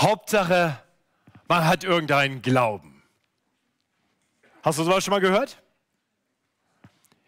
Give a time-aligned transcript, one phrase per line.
[0.00, 0.78] Hauptsache,
[1.46, 3.02] man hat irgendeinen Glauben.
[4.62, 5.62] Hast du sowas schon mal gehört?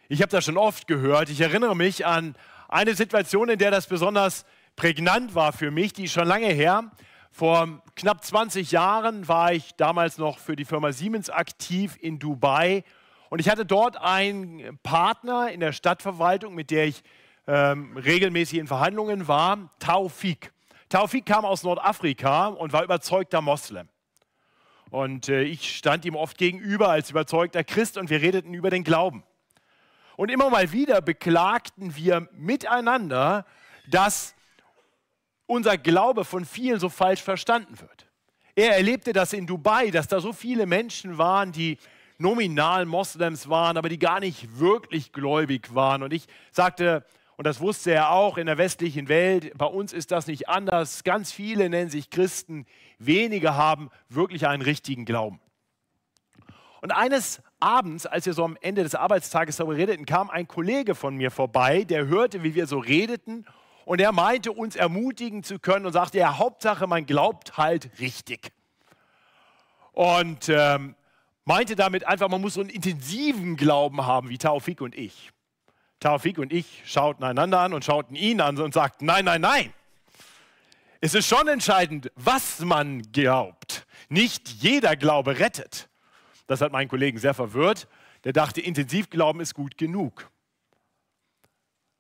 [0.09, 1.29] Ich habe das schon oft gehört.
[1.29, 2.35] Ich erinnere mich an
[2.69, 6.91] eine Situation, in der das besonders prägnant war für mich, die ist schon lange her.
[7.31, 12.85] Vor knapp 20 Jahren war ich damals noch für die Firma Siemens aktiv in Dubai
[13.29, 17.03] und ich hatte dort einen Partner in der Stadtverwaltung, mit der ich
[17.47, 20.53] ähm, regelmäßig in Verhandlungen war, Taufik.
[20.93, 23.89] Taufik kam aus Nordafrika und war überzeugter Moslem.
[24.91, 28.85] Und äh, ich stand ihm oft gegenüber als überzeugter Christ und wir redeten über den
[28.85, 29.25] Glauben.
[30.19, 33.47] Und immer mal wieder beklagten wir miteinander,
[33.89, 34.35] dass
[35.47, 38.07] unser Glaube von vielen so falsch verstanden wird.
[38.55, 41.79] Er erlebte das in Dubai, dass da so viele Menschen waren, die
[42.19, 46.03] nominal Moslems waren, aber die gar nicht wirklich gläubig waren.
[46.03, 50.11] Und ich sagte, und das wusste er auch in der westlichen Welt, bei uns ist
[50.11, 51.03] das nicht anders.
[51.03, 52.67] Ganz viele nennen sich Christen,
[52.99, 55.41] wenige haben wirklich einen richtigen Glauben.
[56.83, 60.95] Und eines Abends, als wir so am Ende des Arbeitstages darüber redeten, kam ein Kollege
[60.95, 63.47] von mir vorbei, der hörte, wie wir so redeten
[63.85, 68.53] und er meinte, uns ermutigen zu können und sagte, ja, Hauptsache, man glaubt halt richtig.
[69.93, 70.97] Und ähm,
[71.45, 75.32] meinte damit einfach, man muss so einen intensiven Glauben haben wie Taufik und ich.
[76.03, 79.73] Taufik und ich schauten einander an und schauten ihn an und sagten, nein, nein, nein.
[81.01, 83.87] Es ist schon entscheidend, was man glaubt.
[84.09, 85.89] Nicht jeder Glaube rettet.
[86.47, 87.89] Das hat meinen Kollegen sehr verwirrt.
[88.25, 90.31] Der dachte, Intensivglauben ist gut genug.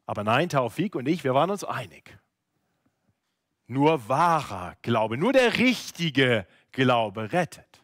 [0.06, 2.18] Aber nein, Taufik und ich, wir waren uns einig.
[3.66, 7.82] Nur wahrer Glaube, nur der richtige Glaube rettet.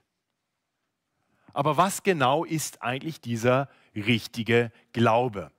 [1.53, 5.51] Aber was genau ist eigentlich dieser richtige Glaube?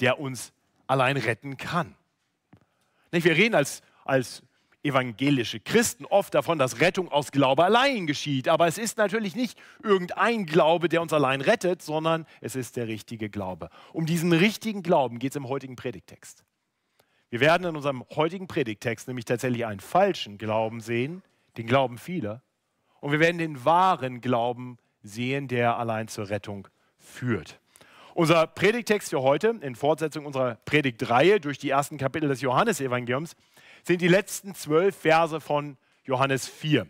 [0.00, 0.52] Der uns
[0.86, 1.94] allein retten kann.
[3.10, 4.42] Wir reden als, als
[4.84, 8.48] evangelische Christen oft davon, dass Rettung aus Glaube allein geschieht.
[8.48, 12.86] Aber es ist natürlich nicht irgendein Glaube, der uns allein rettet, sondern es ist der
[12.86, 13.70] richtige Glaube.
[13.92, 16.44] Um diesen richtigen Glauben geht es im heutigen Predigtext.
[17.30, 21.22] Wir werden in unserem heutigen Predigtext nämlich tatsächlich einen falschen Glauben sehen,
[21.56, 22.42] den Glauben vieler.
[23.00, 26.68] Und wir werden den wahren Glauben sehen, der allein zur Rettung
[26.98, 27.58] führt.
[28.14, 33.34] Unser Predigtext für heute, in Fortsetzung unserer Predigtreihe durch die ersten Kapitel des Johannesevangeliums,
[33.82, 36.86] sind die letzten zwölf Verse von Johannes 4.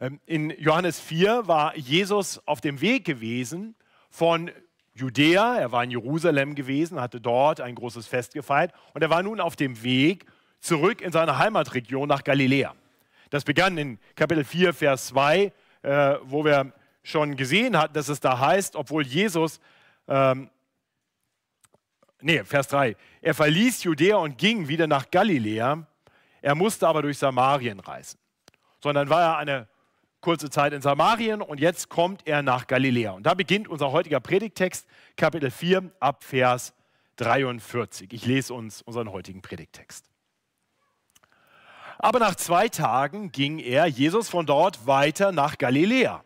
[0.00, 3.74] Ähm, in Johannes 4 war Jesus auf dem Weg gewesen
[4.10, 4.52] von
[4.94, 9.24] Judäa, er war in Jerusalem gewesen, hatte dort ein großes Fest gefeiert und er war
[9.24, 10.24] nun auf dem Weg
[10.60, 12.76] zurück in seine Heimatregion nach Galiläa.
[13.30, 15.52] Das begann in Kapitel 4, Vers 2,
[15.82, 16.72] äh, wo wir
[17.04, 19.60] schon gesehen hat, dass es da heißt, obwohl Jesus,
[20.08, 20.50] ähm,
[22.20, 25.86] nee, Vers 3, er verließ Judäa und ging wieder nach Galiläa,
[26.42, 28.18] er musste aber durch Samarien reisen.
[28.82, 29.68] Sondern war er eine
[30.20, 33.12] kurze Zeit in Samarien und jetzt kommt er nach Galiläa.
[33.12, 36.72] Und da beginnt unser heutiger Predigtext, Kapitel 4, ab Vers
[37.16, 38.12] 43.
[38.12, 40.06] Ich lese uns unseren heutigen Predigtext.
[41.98, 46.23] Aber nach zwei Tagen ging er, Jesus, von dort weiter nach Galiläa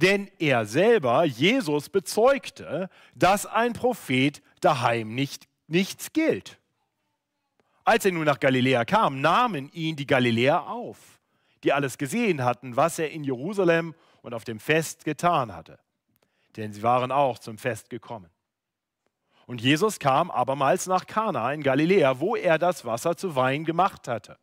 [0.00, 6.58] denn er selber, Jesus, bezeugte, dass ein Prophet daheim nicht, nichts gilt.
[7.84, 10.98] Als er nun nach Galiläa kam, nahmen ihn die Galiläer auf,
[11.64, 15.78] die alles gesehen hatten, was er in Jerusalem und auf dem Fest getan hatte.
[16.56, 18.30] Denn sie waren auch zum Fest gekommen.
[19.46, 24.06] Und Jesus kam abermals nach Kana in Galiläa, wo er das Wasser zu Wein gemacht
[24.06, 24.38] hatte.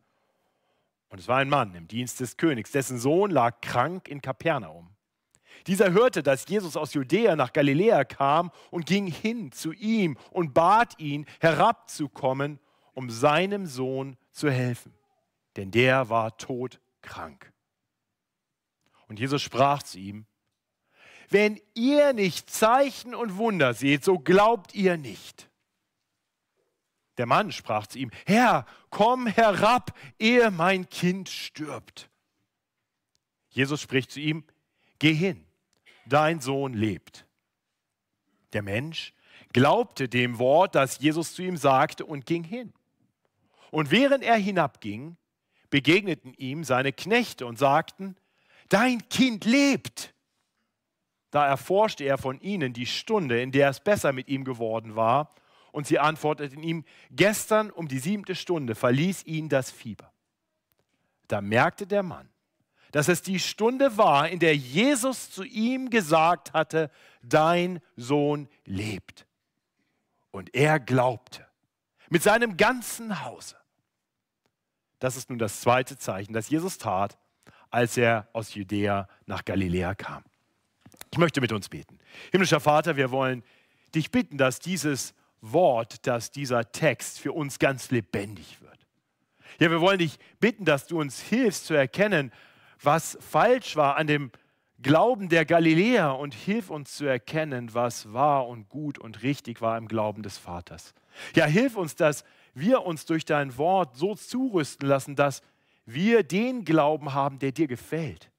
[1.08, 4.95] Und es war ein Mann im Dienst des Königs, dessen Sohn lag krank in Kapernaum.
[5.66, 10.54] Dieser hörte, dass Jesus aus Judäa nach Galiläa kam und ging hin zu ihm und
[10.54, 12.60] bat ihn, herabzukommen,
[12.94, 14.94] um seinem Sohn zu helfen.
[15.56, 17.52] Denn der war todkrank.
[19.08, 20.26] Und Jesus sprach zu ihm,
[21.28, 25.50] wenn ihr nicht Zeichen und Wunder seht, so glaubt ihr nicht.
[27.18, 32.10] Der Mann sprach zu ihm, Herr, komm herab, ehe mein Kind stirbt.
[33.48, 34.44] Jesus spricht zu ihm,
[34.98, 35.45] geh hin,
[36.06, 37.26] dein Sohn lebt.
[38.52, 39.12] Der Mensch
[39.52, 42.72] glaubte dem Wort, das Jesus zu ihm sagte und ging hin.
[43.70, 45.16] Und während er hinabging,
[45.70, 48.16] begegneten ihm seine Knechte und sagten,
[48.68, 50.14] dein Kind lebt.
[51.30, 55.34] Da erforschte er von ihnen die Stunde, in der es besser mit ihm geworden war,
[55.72, 60.10] und sie antworteten ihm, gestern um die siebte Stunde verließ ihn das Fieber.
[61.28, 62.30] Da merkte der Mann,
[62.92, 66.90] dass es die Stunde war, in der Jesus zu ihm gesagt hatte,
[67.22, 69.26] dein Sohn lebt.
[70.30, 71.46] Und er glaubte
[72.10, 73.56] mit seinem ganzen Hause.
[74.98, 77.18] Das ist nun das zweite Zeichen, das Jesus tat,
[77.70, 80.24] als er aus Judäa nach Galiläa kam.
[81.10, 81.98] Ich möchte mit uns beten.
[82.32, 83.42] Himmlischer Vater, wir wollen
[83.94, 88.86] dich bitten, dass dieses Wort, dass dieser Text für uns ganz lebendig wird.
[89.58, 92.32] Ja, wir wollen dich bitten, dass du uns hilfst zu erkennen,
[92.82, 94.30] was falsch war an dem
[94.82, 99.78] Glauben der Galiläer und hilf uns zu erkennen, was wahr und gut und richtig war
[99.78, 100.92] im Glauben des Vaters.
[101.34, 105.42] Ja, hilf uns, dass wir uns durch dein Wort so zurüsten lassen, dass
[105.86, 108.30] wir den Glauben haben, der dir gefällt.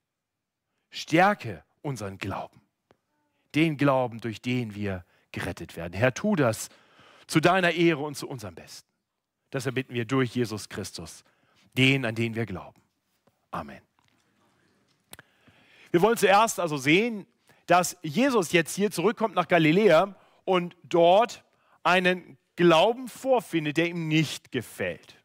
[0.89, 2.61] Stärke unseren Glauben,
[3.55, 5.93] den Glauben, durch den wir gerettet werden.
[5.93, 6.69] Herr, tu das
[7.25, 8.87] zu deiner Ehre und zu unserem Besten.
[9.49, 11.23] Das erbitten wir durch Jesus Christus,
[11.73, 12.81] den, an den wir glauben.
[13.51, 13.81] Amen.
[15.91, 17.25] Wir wollen zuerst also sehen,
[17.65, 21.43] dass Jesus jetzt hier zurückkommt nach Galiläa und dort
[21.83, 25.15] einen Glauben vorfindet, der ihm nicht gefällt.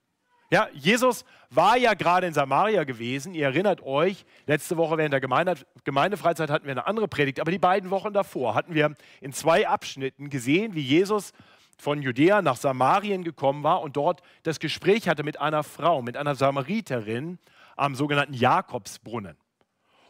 [0.51, 3.33] Ja, Jesus war ja gerade in Samaria gewesen.
[3.33, 5.55] Ihr erinnert euch, letzte Woche während der Gemeinde,
[5.85, 9.67] Gemeindefreizeit hatten wir eine andere Predigt, aber die beiden Wochen davor hatten wir in zwei
[9.67, 11.33] Abschnitten gesehen, wie Jesus
[11.79, 16.19] von Judäa nach Samarien gekommen war und dort das Gespräch hatte mit einer Frau, mit
[16.19, 17.39] einer Samariterin
[17.77, 19.39] am sogenannten Jakobsbrunnen.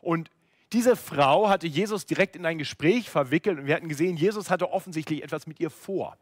[0.00, 0.28] Und
[0.72, 4.72] diese Frau hatte Jesus direkt in ein Gespräch verwickelt und wir hatten gesehen, Jesus hatte
[4.72, 6.16] offensichtlich etwas mit ihr vor.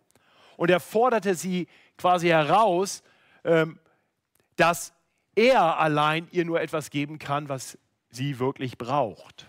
[0.57, 3.03] Und er forderte sie quasi heraus,
[3.45, 3.79] ähm,
[4.57, 4.93] dass
[5.35, 7.79] er allein ihr nur etwas geben kann, was
[8.11, 9.49] sie wirklich braucht.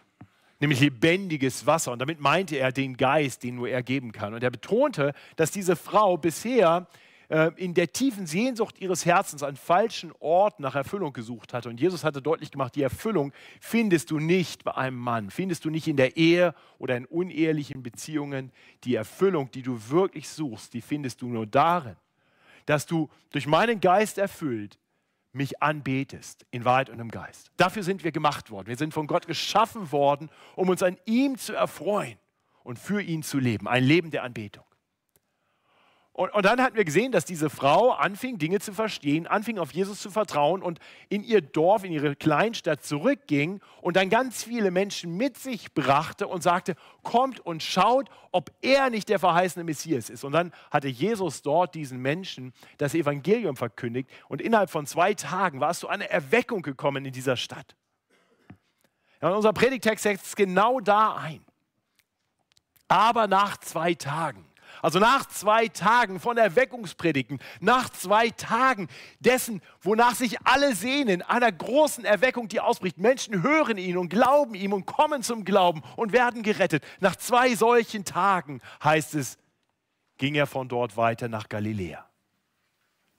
[0.59, 1.91] Nämlich lebendiges Wasser.
[1.91, 4.33] Und damit meinte er den Geist, den nur er geben kann.
[4.33, 6.87] Und er betonte, dass diese Frau bisher
[7.31, 11.69] äh, in der tiefen Sehnsucht ihres Herzens einen falschen Ort nach Erfüllung gesucht hatte.
[11.69, 13.31] Und Jesus hatte deutlich gemacht, die Erfüllung
[13.61, 17.83] findest du nicht bei einem Mann, findest du nicht in der Ehe oder in unehelichen
[17.83, 18.51] Beziehungen.
[18.83, 21.95] Die Erfüllung, die du wirklich suchst, die findest du nur darin,
[22.65, 24.77] dass du durch meinen Geist erfüllt
[25.31, 27.49] mich anbetest, in Wahrheit und im Geist.
[27.55, 28.67] Dafür sind wir gemacht worden.
[28.67, 32.17] Wir sind von Gott geschaffen worden, um uns an ihm zu erfreuen
[32.65, 33.69] und für ihn zu leben.
[33.69, 34.65] Ein Leben der Anbetung.
[36.13, 39.71] Und, und, dann hatten wir gesehen, dass diese Frau anfing, Dinge zu verstehen, anfing auf
[39.71, 44.71] Jesus zu vertrauen und in ihr Dorf, in ihre Kleinstadt zurückging und dann ganz viele
[44.71, 50.09] Menschen mit sich brachte und sagte, kommt und schaut, ob er nicht der verheißene Messias
[50.09, 50.25] ist.
[50.25, 55.61] Und dann hatte Jesus dort diesen Menschen das Evangelium verkündigt und innerhalb von zwei Tagen
[55.61, 57.77] war es zu einer Erweckung gekommen in dieser Stadt.
[59.21, 61.45] Ja, und unser Predigtext setzt genau da ein.
[62.89, 64.50] Aber nach zwei Tagen
[64.81, 68.87] also nach zwei Tagen von Erweckungspredigten, nach zwei Tagen
[69.19, 72.97] dessen, wonach sich alle sehnen, einer großen Erweckung, die ausbricht.
[72.97, 76.83] Menschen hören ihn und glauben ihm und kommen zum Glauben und werden gerettet.
[76.99, 79.37] Nach zwei solchen Tagen heißt es,
[80.17, 82.05] ging er von dort weiter nach Galiläa.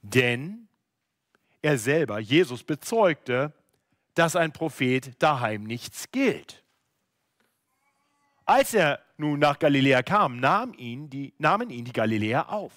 [0.03, 0.69] Denn
[1.61, 3.53] er selber, Jesus, bezeugte,
[4.15, 6.63] dass ein Prophet daheim nichts gilt.
[8.45, 12.73] Als er nun nach Galiläa kam, nahm ihn die, nahmen ihn die Galiläer auf.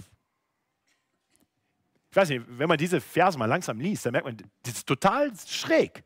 [2.09, 4.87] Ich weiß nicht, wenn man diese Verse mal langsam liest, dann merkt man, das ist
[4.87, 6.03] total schräg.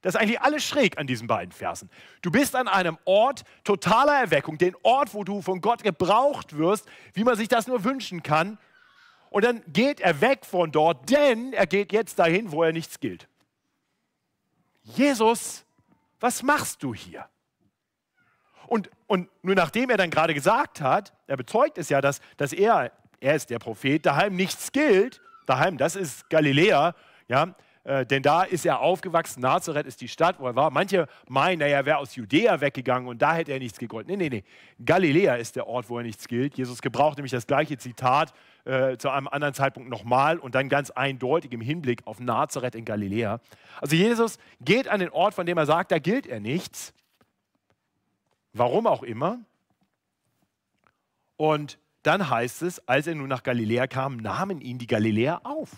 [0.00, 1.88] Das ist eigentlich alles schräg an diesen beiden Versen.
[2.22, 6.88] Du bist an einem Ort totaler Erweckung, den Ort, wo du von Gott gebraucht wirst,
[7.12, 8.58] wie man sich das nur wünschen kann.
[9.30, 12.98] Und dann geht er weg von dort, denn er geht jetzt dahin, wo er nichts
[12.98, 13.28] gilt.
[14.82, 15.64] Jesus,
[16.18, 17.28] was machst du hier?
[18.66, 22.54] Und, und nur nachdem er dann gerade gesagt hat, er bezeugt es ja, dass, dass
[22.54, 26.94] er, er ist der Prophet, daheim nichts gilt, daheim, das ist Galiläa,
[27.28, 27.54] ja,
[27.84, 30.70] äh, denn da ist er aufgewachsen, Nazareth ist die Stadt, wo er war.
[30.70, 34.16] Manche meinen, er wäre aus Judäa weggegangen und da hätte er nichts gegolten.
[34.16, 34.44] Nee, nee, nee.
[34.82, 36.56] Galiläa ist der Ort, wo er nichts gilt.
[36.56, 38.32] Jesus gebraucht nämlich das gleiche Zitat
[38.64, 42.86] äh, zu einem anderen Zeitpunkt nochmal und dann ganz eindeutig im Hinblick auf Nazareth in
[42.86, 43.40] Galiläa.
[43.78, 46.94] Also Jesus geht an den Ort, von dem er sagt, da gilt er nichts.
[48.52, 49.38] Warum auch immer.
[51.36, 55.70] Und dann heißt es, als er nun nach Galiläa kam, nahmen ihn die Galiläer auf.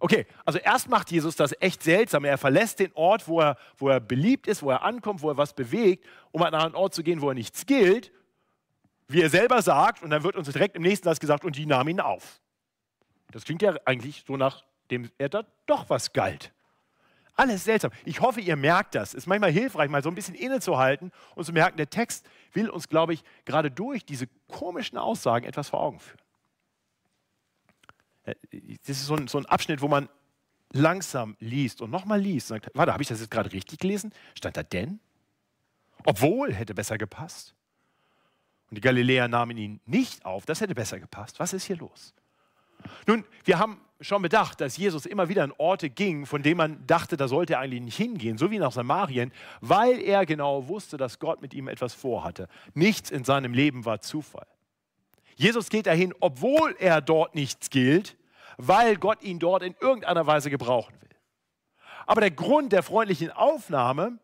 [0.00, 2.24] Okay, also erst macht Jesus das echt seltsam.
[2.24, 5.36] Er verlässt den Ort, wo er, wo er beliebt ist, wo er ankommt, wo er
[5.36, 8.12] was bewegt, um an einen Ort zu gehen, wo er nichts gilt,
[9.08, 10.02] wie er selber sagt.
[10.02, 12.40] Und dann wird uns direkt im nächsten Satz gesagt, und die nahmen ihn auf.
[13.32, 16.52] Das klingt ja eigentlich so nach dem er da doch was galt.
[17.38, 17.92] Alles seltsam.
[18.04, 19.10] Ich hoffe, ihr merkt das.
[19.10, 22.68] Es ist manchmal hilfreich, mal so ein bisschen innezuhalten und zu merken, der Text will
[22.68, 26.18] uns, glaube ich, gerade durch diese komischen Aussagen etwas vor Augen führen.
[28.24, 28.34] Äh,
[28.84, 30.08] das ist so ein, so ein Abschnitt, wo man
[30.72, 34.12] langsam liest und nochmal liest und sagt, warte, habe ich das jetzt gerade richtig gelesen?
[34.34, 34.98] Stand da denn?
[36.06, 37.54] Obwohl, hätte besser gepasst.
[38.68, 41.38] Und die Galiläer nahmen ihn nicht auf, das hätte besser gepasst.
[41.38, 42.14] Was ist hier los?
[43.06, 46.86] Nun, wir haben schon bedacht, dass Jesus immer wieder an Orte ging, von denen man
[46.86, 50.96] dachte, da sollte er eigentlich nicht hingehen, so wie nach Samarien, weil er genau wusste,
[50.96, 52.48] dass Gott mit ihm etwas vorhatte.
[52.74, 54.46] Nichts in seinem Leben war Zufall.
[55.34, 58.16] Jesus geht dahin, obwohl er dort nichts gilt,
[58.56, 61.08] weil Gott ihn dort in irgendeiner Weise gebrauchen will.
[62.06, 64.18] Aber der Grund der freundlichen Aufnahme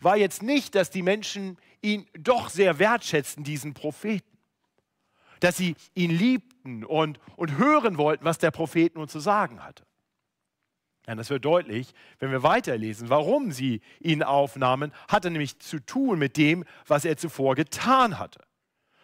[0.00, 4.35] war jetzt nicht, dass die Menschen ihn doch sehr wertschätzten, diesen Propheten.
[5.40, 9.84] Dass sie ihn liebten und, und hören wollten, was der Prophet nun zu sagen hatte.
[11.06, 16.18] Ja, das wird deutlich, wenn wir weiterlesen, warum sie ihn aufnahmen, hatte nämlich zu tun
[16.18, 18.40] mit dem, was er zuvor getan hatte.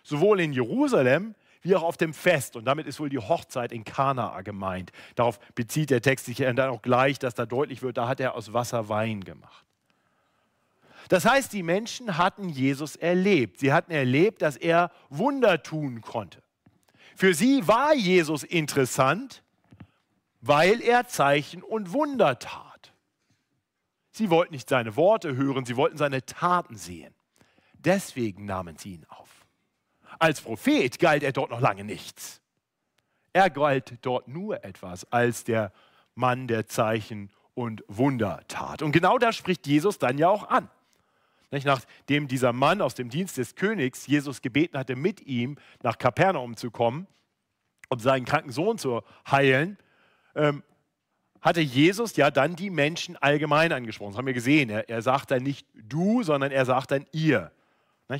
[0.02, 2.56] Sowohl in Jerusalem wie auch auf dem Fest.
[2.56, 4.90] Und damit ist wohl die Hochzeit in Kanaa gemeint.
[5.14, 8.34] Darauf bezieht der Text sich dann auch gleich, dass da deutlich wird, da hat er
[8.34, 9.64] aus Wasser Wein gemacht.
[11.08, 13.60] Das heißt, die Menschen hatten Jesus erlebt.
[13.60, 16.42] Sie hatten erlebt, dass er Wunder tun konnte.
[17.16, 19.42] Für sie war Jesus interessant,
[20.40, 22.92] weil er Zeichen und Wunder tat.
[24.10, 27.14] Sie wollten nicht seine Worte hören, sie wollten seine Taten sehen.
[27.74, 29.28] Deswegen nahmen sie ihn auf.
[30.18, 32.40] Als Prophet galt er dort noch lange nichts.
[33.32, 35.72] Er galt dort nur etwas als der
[36.14, 38.82] Mann, der Zeichen und Wunder tat.
[38.82, 40.68] Und genau das spricht Jesus dann ja auch an.
[41.52, 46.56] Nachdem dieser Mann aus dem Dienst des Königs Jesus gebeten hatte, mit ihm nach Kapernaum
[46.56, 47.06] zu kommen,
[47.90, 49.76] um seinen kranken Sohn zu heilen,
[50.34, 50.62] ähm,
[51.42, 54.12] hatte Jesus ja dann die Menschen allgemein angesprochen.
[54.12, 54.70] Das haben wir gesehen.
[54.70, 57.52] Er, er sagt dann nicht du, sondern er sagt dann ihr.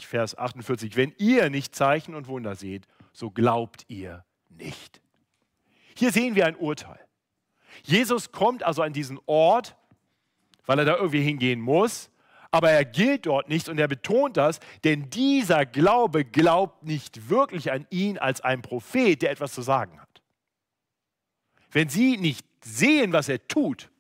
[0.01, 5.03] Vers 48, wenn ihr nicht Zeichen und Wunder seht, so glaubt ihr nicht.
[5.95, 6.99] Hier sehen wir ein Urteil.
[7.83, 9.77] Jesus kommt also an diesen Ort,
[10.65, 12.11] weil er da irgendwie hingehen muss,
[12.53, 17.73] aber er gilt dort nicht und er betont das, denn dieser Glaube glaubt nicht wirklich
[17.73, 20.23] an ihn als einen Prophet, der etwas zu sagen hat.
[21.71, 23.91] Wenn sie nicht sehen, was er tut,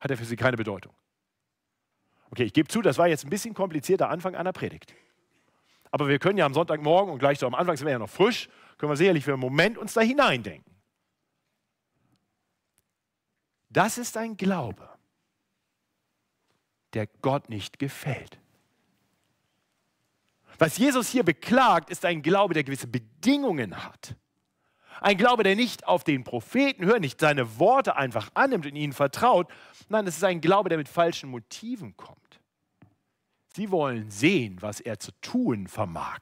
[0.00, 0.94] hat er für sie keine Bedeutung.
[2.30, 4.94] Okay, ich gebe zu, das war jetzt ein bisschen komplizierter Anfang einer Predigt.
[5.90, 8.10] Aber wir können ja am Sonntagmorgen und gleich so am Anfang sind wir ja noch
[8.10, 8.48] frisch,
[8.78, 10.74] können wir sicherlich für einen Moment uns da hineindenken.
[13.68, 14.88] Das ist ein Glaube,
[16.98, 18.40] der Gott nicht gefällt.
[20.58, 24.16] Was Jesus hier beklagt, ist ein Glaube, der gewisse Bedingungen hat.
[25.00, 28.92] Ein Glaube, der nicht auf den Propheten hört, nicht seine Worte einfach annimmt und ihnen
[28.92, 29.48] vertraut.
[29.88, 32.40] Nein, es ist ein Glaube, der mit falschen Motiven kommt.
[33.54, 36.18] Sie wollen sehen, was er zu tun vermag.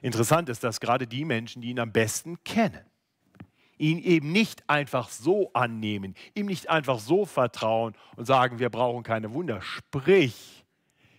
[0.00, 2.89] Interessant ist, dass gerade die Menschen, die ihn am besten kennen,
[3.80, 9.02] ihn eben nicht einfach so annehmen, ihm nicht einfach so vertrauen und sagen, wir brauchen
[9.02, 9.62] keine Wunder.
[9.62, 10.66] Sprich,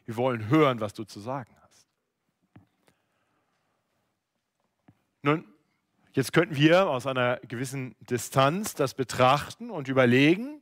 [0.05, 1.87] wir wollen hören, was du zu sagen hast.
[5.23, 5.43] Nun,
[6.13, 10.61] jetzt könnten wir aus einer gewissen Distanz das betrachten und überlegen,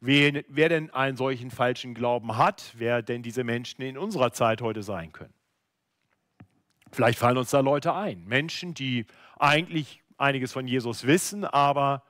[0.00, 0.32] wer,
[0.70, 5.12] denn einen solchen falschen Glauben hat, wer denn diese Menschen in unserer Zeit heute sein
[5.12, 5.34] können.
[6.90, 9.04] Vielleicht fallen uns da Leute ein, Menschen, die
[9.38, 12.02] eigentlich einiges von Jesus wissen, aber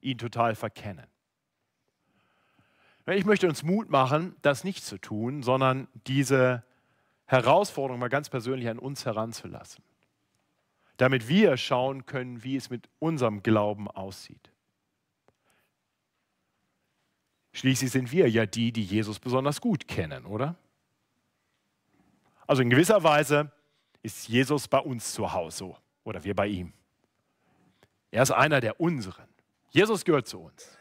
[0.00, 1.06] ihn total verkennen.
[3.06, 6.64] Ich möchte uns Mut machen, das nicht zu tun, sondern diese
[7.26, 9.84] Herausforderung mal ganz persönlich an uns heranzulassen
[10.96, 14.50] damit wir schauen können, wie es mit unserem Glauben aussieht.
[17.52, 20.56] Schließlich sind wir ja die, die Jesus besonders gut kennen, oder?
[22.46, 23.52] Also in gewisser Weise
[24.02, 26.72] ist Jesus bei uns zu Hause oder wir bei ihm.
[28.14, 29.26] Er ist einer der unseren.
[29.70, 30.78] Jesus gehört zu uns.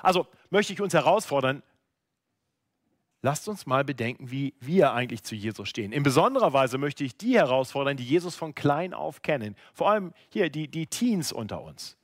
[0.00, 1.64] Also möchte ich uns herausfordern,
[3.20, 5.90] lasst uns mal bedenken, wie wir eigentlich zu Jesus stehen.
[5.90, 9.56] In besonderer Weise möchte ich die herausfordern, die Jesus von klein auf kennen.
[9.74, 11.96] Vor allem hier die, die Teens unter uns.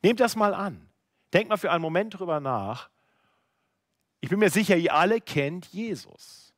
[0.00, 0.88] Nehmt das mal an.
[1.34, 2.88] Denkt mal für einen Moment drüber nach.
[4.20, 6.54] Ich bin mir sicher, ihr alle kennt Jesus.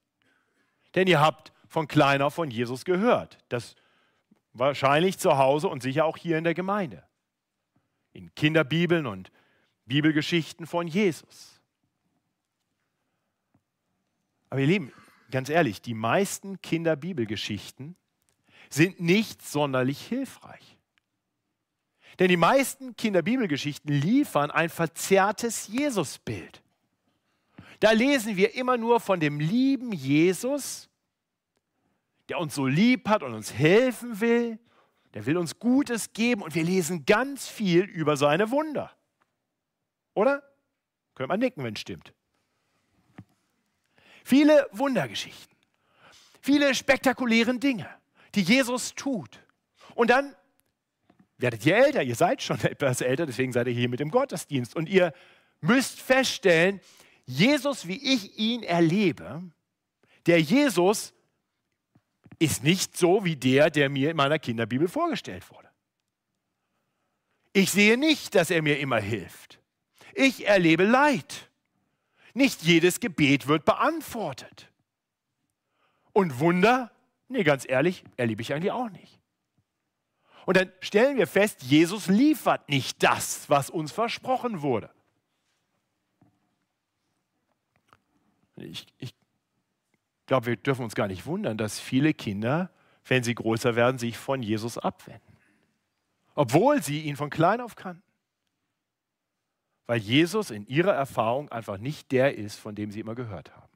[0.95, 3.39] Denn ihr habt von klein auf von Jesus gehört.
[3.49, 3.75] Das
[4.59, 7.05] wahrscheinlich zu Hause und sicher auch hier in der Gemeinde.
[8.13, 9.31] In Kinderbibeln und
[9.87, 11.61] Bibelgeschichten von Jesus.
[14.51, 14.93] Aber ihr Lieben,
[15.31, 17.97] ganz ehrlich, die meisten Kinderbibelgeschichten
[18.71, 20.77] sind nicht sonderlich hilfreich.
[22.19, 26.63] Denn die meisten Kinderbibelgeschichten liefern ein verzerrtes Jesusbild.
[27.81, 30.88] Da lesen wir immer nur von dem lieben Jesus,
[32.29, 34.59] der uns so lieb hat und uns helfen will,
[35.15, 38.91] der will uns Gutes geben und wir lesen ganz viel über seine Wunder.
[40.15, 40.43] Oder?
[41.15, 42.13] Könnte man nicken, wenn es stimmt.
[44.25, 45.57] Viele Wundergeschichten,
[46.43, 47.89] viele spektakuläre Dinge,
[48.35, 49.41] die Jesus tut.
[49.95, 50.37] Und dann
[51.39, 54.77] werdet ihr älter, ihr seid schon etwas älter, deswegen seid ihr hier mit dem Gottesdienst.
[54.77, 55.15] Und ihr
[55.61, 56.81] müsst feststellen,
[57.25, 59.43] Jesus, wie ich ihn erlebe,
[60.27, 61.15] der Jesus
[62.39, 65.69] ist nicht so wie der, der mir in meiner Kinderbibel vorgestellt wurde.
[67.53, 69.59] Ich sehe nicht, dass er mir immer hilft.
[70.15, 71.51] Ich erlebe Leid.
[72.35, 74.71] Nicht jedes Gebet wird beantwortet.
[76.13, 76.93] Und Wunder,
[77.29, 79.19] nee, ganz ehrlich, erlebe ich eigentlich auch nicht.
[80.47, 84.91] Und dann stellen wir fest, Jesus liefert nicht das, was uns versprochen wurde.
[88.57, 89.15] Ich, ich
[90.29, 92.71] glaube, wir dürfen uns gar nicht wundern, dass viele Kinder,
[93.05, 95.37] wenn sie größer werden, sich von Jesus abwenden.
[96.35, 98.03] Obwohl sie ihn von klein auf kannten.
[99.87, 103.69] Weil Jesus in ihrer Erfahrung einfach nicht der ist, von dem sie immer gehört haben.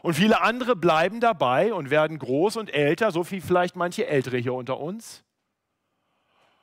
[0.00, 4.38] Und viele andere bleiben dabei und werden groß und älter, so wie vielleicht manche Ältere
[4.38, 5.24] hier unter uns.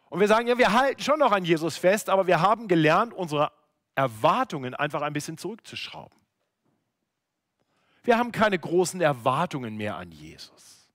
[0.10, 3.14] Und wir sagen, ja, wir halten schon noch an Jesus fest, aber wir haben gelernt,
[3.14, 3.52] unsere
[3.94, 6.25] Erwartungen einfach ein bisschen zurückzuschrauben.
[8.06, 10.88] Wir haben keine großen Erwartungen mehr an Jesus.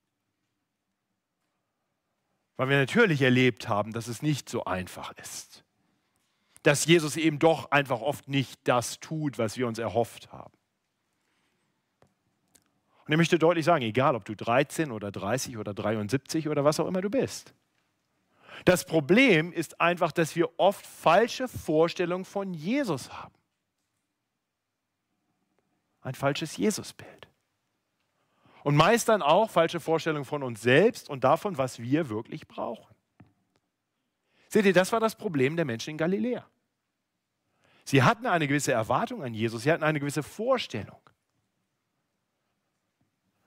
[2.57, 5.65] Weil wir natürlich erlebt haben, dass es nicht so einfach ist.
[6.63, 10.53] Dass Jesus eben doch einfach oft nicht das tut, was wir uns erhofft haben.
[13.07, 16.79] Und ich möchte deutlich sagen, egal ob du 13 oder 30 oder 73 oder was
[16.79, 17.55] auch immer du bist.
[18.65, 23.40] Das Problem ist einfach, dass wir oft falsche Vorstellungen von Jesus haben
[26.03, 27.29] ein falsches Jesusbild.
[28.63, 32.95] Und meist dann auch falsche Vorstellungen von uns selbst und davon, was wir wirklich brauchen.
[34.49, 36.45] Seht ihr, das war das Problem der Menschen in Galiläa.
[37.85, 41.01] Sie hatten eine gewisse Erwartung an Jesus, sie hatten eine gewisse Vorstellung.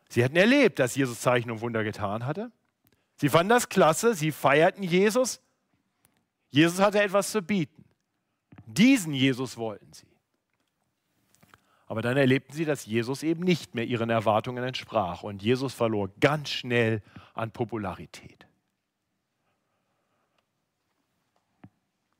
[0.09, 2.51] Sie hatten erlebt, dass Jesus Zeichen und Wunder getan hatte.
[3.15, 5.41] Sie fanden das klasse, sie feierten Jesus.
[6.49, 7.83] Jesus hatte etwas zu bieten.
[8.65, 10.12] Diesen Jesus wollten sie.
[11.93, 16.09] Aber dann erlebten sie, dass Jesus eben nicht mehr ihren Erwartungen entsprach und Jesus verlor
[16.19, 17.03] ganz schnell
[17.35, 18.47] an Popularität.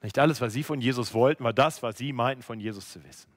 [0.03, 3.03] Nicht alles, was sie von Jesus wollten, war das, was sie meinten von Jesus zu
[3.03, 3.31] wissen.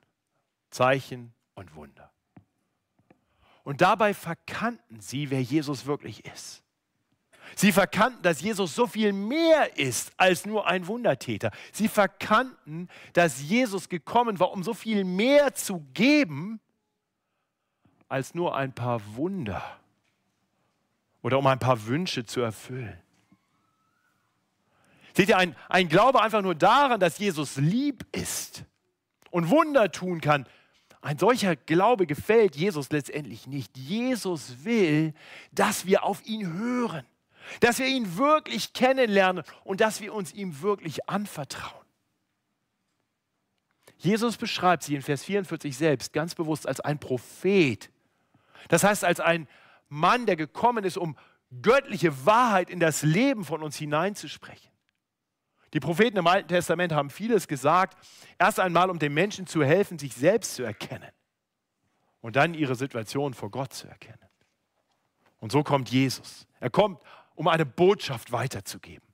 [0.69, 2.13] Zeichen und Wunder.
[3.65, 6.63] Und dabei verkannten sie, wer Jesus wirklich ist.
[7.55, 11.51] Sie verkannten, dass Jesus so viel mehr ist als nur ein Wundertäter.
[11.73, 16.61] Sie verkannten, dass Jesus gekommen war, um so viel mehr zu geben
[18.09, 19.63] als nur ein paar Wunder
[21.23, 23.01] oder um ein paar Wünsche zu erfüllen.
[25.15, 28.65] Seht ihr, ein, ein Glaube einfach nur daran, dass Jesus lieb ist
[29.31, 30.47] und Wunder tun kann,
[31.01, 33.77] ein solcher Glaube gefällt Jesus letztendlich nicht.
[33.79, 35.15] Jesus will,
[35.53, 37.07] dass wir auf ihn hören
[37.61, 41.85] dass wir ihn wirklich kennenlernen und dass wir uns ihm wirklich anvertrauen.
[43.99, 47.91] Jesus beschreibt sie in Vers 44 selbst ganz bewusst als ein Prophet.
[48.69, 49.49] Das heißt, als ein
[49.89, 51.17] Mann, der gekommen ist, um
[51.63, 54.71] göttliche Wahrheit in das Leben von uns hineinzusprechen.
[55.73, 57.99] Die Propheten im Alten Testament haben vieles gesagt,
[58.39, 61.11] erst einmal, um den Menschen zu helfen, sich selbst zu erkennen
[62.21, 64.19] und dann ihre Situation vor Gott zu erkennen.
[65.39, 66.47] Und so kommt Jesus.
[66.61, 67.01] Er kommt
[67.37, 69.07] um eine Botschaft weiterzugeben.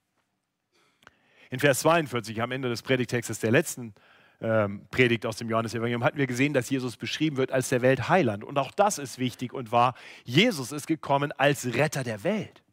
[1.49, 3.93] In Vers 42 am Ende des Predigtextes der letzten
[4.41, 8.43] ähm, Predigt aus dem Johannesevangelium hatten wir gesehen, dass Jesus beschrieben wird als der Weltheiland.
[8.43, 9.93] Und auch das ist wichtig und wahr.
[10.23, 12.63] Jesus ist gekommen als Retter der Welt.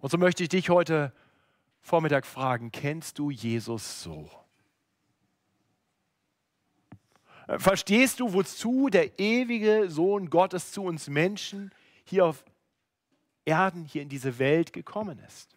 [0.00, 1.12] Und so möchte ich dich heute
[1.80, 4.30] Vormittag fragen, kennst du Jesus so?
[7.48, 11.72] Äh, verstehst du, wozu der ewige Sohn Gottes zu uns Menschen
[12.04, 12.44] hier auf
[13.44, 15.54] Erden, hier in diese Welt gekommen ist.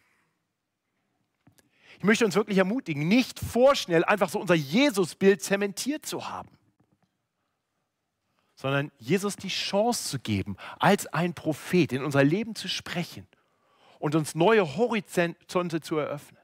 [1.98, 6.50] Ich möchte uns wirklich ermutigen, nicht vorschnell einfach so unser Jesusbild zementiert zu haben,
[8.54, 13.26] sondern Jesus die Chance zu geben, als ein Prophet in unser Leben zu sprechen
[13.98, 16.37] und uns neue Horizonte zu eröffnen.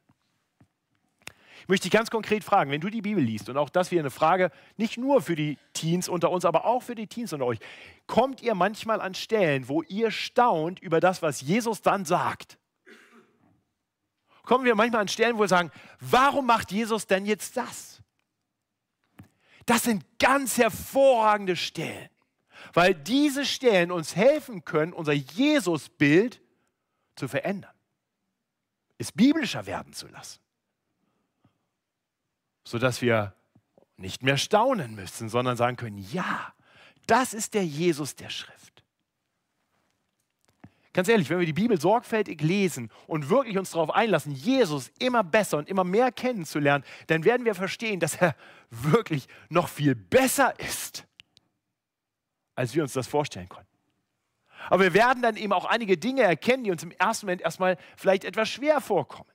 [1.64, 4.00] Ich möchte dich ganz konkret fragen, wenn du die Bibel liest, und auch das wäre
[4.00, 7.46] eine Frage nicht nur für die Teens unter uns, aber auch für die Teens unter
[7.46, 7.58] euch,
[8.06, 12.58] kommt ihr manchmal an Stellen, wo ihr staunt über das, was Jesus dann sagt?
[14.42, 18.02] Kommen wir manchmal an Stellen, wo wir sagen, warum macht Jesus denn jetzt das?
[19.64, 22.10] Das sind ganz hervorragende Stellen,
[22.74, 26.42] weil diese Stellen uns helfen können, unser Jesusbild
[27.16, 27.72] zu verändern,
[28.98, 30.43] es biblischer werden zu lassen
[32.64, 33.34] sodass wir
[33.96, 36.52] nicht mehr staunen müssen, sondern sagen können, ja,
[37.06, 38.82] das ist der Jesus der Schrift.
[40.94, 45.24] Ganz ehrlich, wenn wir die Bibel sorgfältig lesen und wirklich uns darauf einlassen, Jesus immer
[45.24, 48.36] besser und immer mehr kennenzulernen, dann werden wir verstehen, dass er
[48.70, 51.04] wirklich noch viel besser ist,
[52.54, 53.68] als wir uns das vorstellen konnten.
[54.70, 57.76] Aber wir werden dann eben auch einige Dinge erkennen, die uns im ersten Moment erstmal
[57.96, 59.28] vielleicht etwas schwer vorkommen.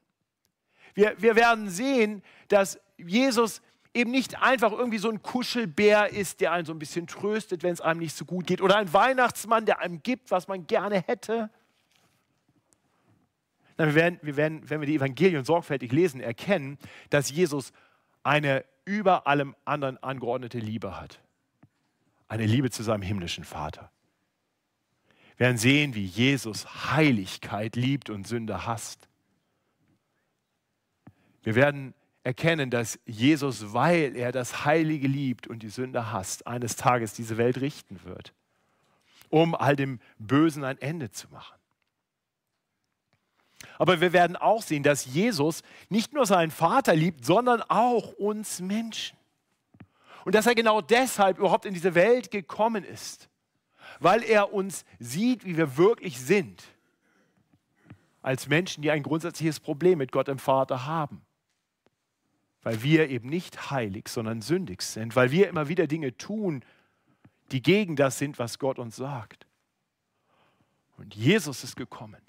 [0.94, 3.62] Wir, wir werden sehen, dass Jesus
[3.94, 7.74] eben nicht einfach irgendwie so ein Kuschelbär ist, der einen so ein bisschen tröstet, wenn
[7.74, 11.02] es einem nicht so gut geht, oder ein Weihnachtsmann, der einem gibt, was man gerne
[11.02, 11.50] hätte.
[13.78, 16.78] Nein, wir werden, wir werden, wenn wir die Evangelien sorgfältig lesen, erkennen,
[17.10, 17.72] dass Jesus
[18.24, 21.22] eine über allem anderen angeordnete Liebe hat.
[22.28, 23.92] Eine Liebe zu seinem himmlischen Vater.
[25.38, 29.08] Wir werden sehen, wie Jesus Heiligkeit liebt und Sünde hasst.
[31.44, 31.94] Wir werden
[32.30, 37.38] erkennen, dass Jesus, weil er das Heilige liebt und die Sünde hasst, eines Tages diese
[37.38, 38.36] Welt richten wird,
[39.30, 41.58] um all dem Bösen ein Ende zu machen.
[43.80, 48.60] Aber wir werden auch sehen, dass Jesus nicht nur seinen Vater liebt, sondern auch uns
[48.60, 49.18] Menschen.
[50.24, 53.28] Und dass er genau deshalb überhaupt in diese Welt gekommen ist,
[54.00, 56.64] weil er uns sieht, wie wir wirklich sind,
[58.22, 61.26] als Menschen, die ein grundsätzliches Problem mit Gott im Vater haben
[62.62, 66.64] weil wir eben nicht heilig, sondern sündig sind, weil wir immer wieder Dinge tun,
[67.52, 69.48] die gegen das sind, was Gott uns sagt.
[70.98, 72.22] Und Jesus ist gekommen,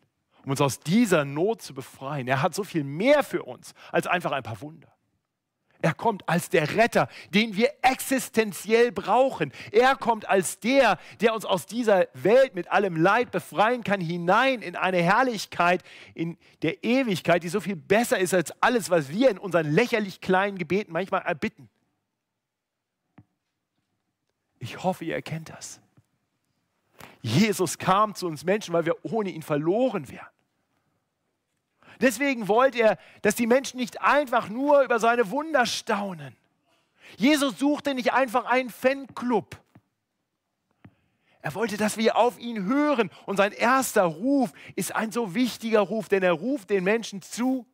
[0.45, 2.29] um uns aus dieser Not zu befreien.
[2.29, 4.93] Er hat so viel mehr für uns als einfach ein paar Wunder.
[5.83, 9.53] Er kommt als der Retter, den wir existenziell brauchen.
[9.73, 14.63] Er kommt als der, der uns aus dieser Welt mit allem Leid befreien kann, hinein
[14.63, 15.83] in eine Herrlichkeit
[16.15, 20.21] in der Ewigkeit, die so viel besser ist als alles, was wir in unseren lächerlich
[20.21, 21.69] kleinen Gebeten manchmal erbitten.
[24.59, 25.81] Ich hoffe, ihr erkennt das.
[27.23, 30.29] Jesus kam zu uns Menschen, weil wir ohne ihn verloren wären.
[32.01, 36.37] Deswegen wollte er, dass die Menschen nicht einfach nur über seine Wunder staunen.
[37.17, 39.61] Jesus suchte nicht einfach einen Fanclub.
[41.43, 43.11] Er wollte, dass wir auf ihn hören.
[43.27, 47.67] Und sein erster Ruf ist ein so wichtiger Ruf, denn er ruft den Menschen zu,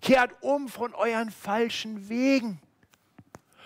[0.00, 2.60] kehrt um von euren falschen Wegen.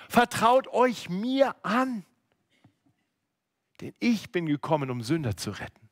[0.09, 2.05] Vertraut euch mir an,
[3.81, 5.88] denn ich bin gekommen, um Sünder zu retten.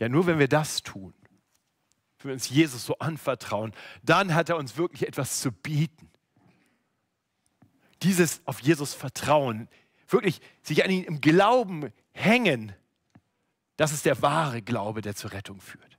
[0.00, 1.14] Ja, nur wenn wir das tun,
[2.18, 6.10] wenn wir uns Jesus so anvertrauen, dann hat er uns wirklich etwas zu bieten.
[8.02, 9.68] Dieses auf Jesus vertrauen,
[10.08, 12.74] wirklich sich an ihn im Glauben hängen,
[13.76, 15.98] das ist der wahre Glaube, der zur Rettung führt.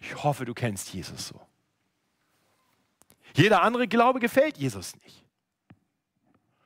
[0.00, 1.40] Ich hoffe, du kennst Jesus so.
[3.34, 5.24] Jeder andere Glaube gefällt Jesus nicht.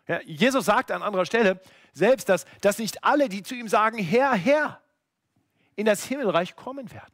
[0.07, 1.61] Ja, Jesus sagt an anderer Stelle
[1.93, 4.81] selbst, dass, dass nicht alle, die zu ihm sagen, Herr, Herr,
[5.77, 7.13] in das Himmelreich kommen werden.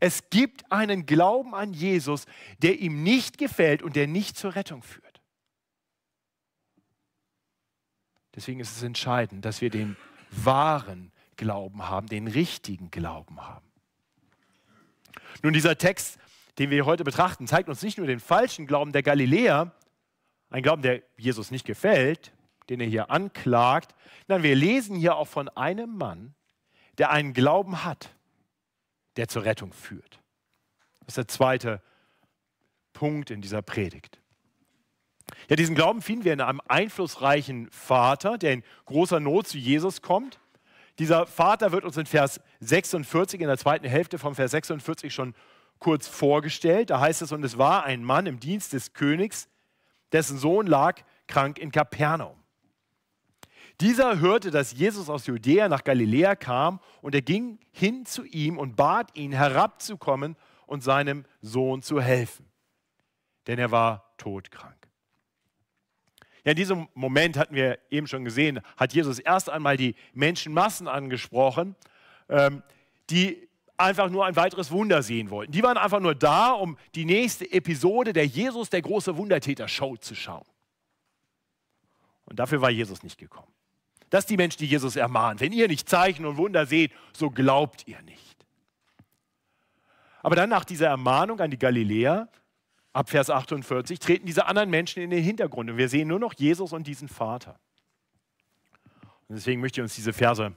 [0.00, 2.26] Es gibt einen Glauben an Jesus,
[2.58, 5.20] der ihm nicht gefällt und der nicht zur Rettung führt.
[8.34, 9.96] Deswegen ist es entscheidend, dass wir den
[10.30, 13.66] wahren Glauben haben, den richtigen Glauben haben.
[15.42, 16.18] Nun, dieser Text,
[16.58, 19.72] den wir heute betrachten, zeigt uns nicht nur den falschen Glauben der Galiläer,
[20.50, 22.32] ein Glauben, der Jesus nicht gefällt,
[22.68, 23.94] den er hier anklagt,
[24.26, 26.34] nein, wir lesen hier auch von einem Mann,
[26.98, 28.10] der einen Glauben hat,
[29.16, 30.20] der zur Rettung führt.
[31.00, 31.82] Das ist der zweite
[32.92, 34.20] Punkt in dieser Predigt.
[35.48, 40.02] Ja, diesen Glauben finden wir in einem einflussreichen Vater, der in großer Not zu Jesus
[40.02, 40.40] kommt.
[40.98, 45.34] Dieser Vater wird uns in Vers 46, in der zweiten Hälfte vom Vers 46 schon
[45.78, 46.90] kurz vorgestellt.
[46.90, 49.48] Da heißt es, und es war ein Mann im Dienst des Königs,
[50.12, 52.36] dessen Sohn lag krank in Kapernaum.
[53.80, 58.58] Dieser hörte, dass Jesus aus Judäa nach Galiläa kam und er ging hin zu ihm
[58.58, 60.36] und bat ihn herabzukommen
[60.66, 62.46] und seinem Sohn zu helfen,
[63.46, 64.76] denn er war todkrank.
[66.44, 70.88] Ja, in diesem Moment hatten wir eben schon gesehen, hat Jesus erst einmal die Menschenmassen
[70.88, 71.76] angesprochen,
[72.28, 72.62] ähm,
[73.10, 75.52] die einfach nur ein weiteres Wunder sehen wollten.
[75.52, 80.16] Die waren einfach nur da, um die nächste Episode der Jesus, der große Wundertäter-Show zu
[80.16, 80.46] schauen.
[82.24, 83.52] Und dafür war Jesus nicht gekommen.
[84.10, 85.40] Das sind die Menschen, die Jesus ermahnt.
[85.40, 88.46] Wenn ihr nicht Zeichen und Wunder seht, so glaubt ihr nicht.
[90.22, 92.28] Aber dann nach dieser Ermahnung an die Galiläer,
[92.92, 96.34] ab Vers 48, treten diese anderen Menschen in den Hintergrund und wir sehen nur noch
[96.34, 97.58] Jesus und diesen Vater.
[99.28, 100.52] Und deswegen möchte ich uns diese Verse,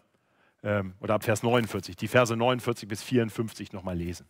[0.63, 4.27] ähm, oder ab Vers 49, die Verse 49 bis 54 nochmal lesen.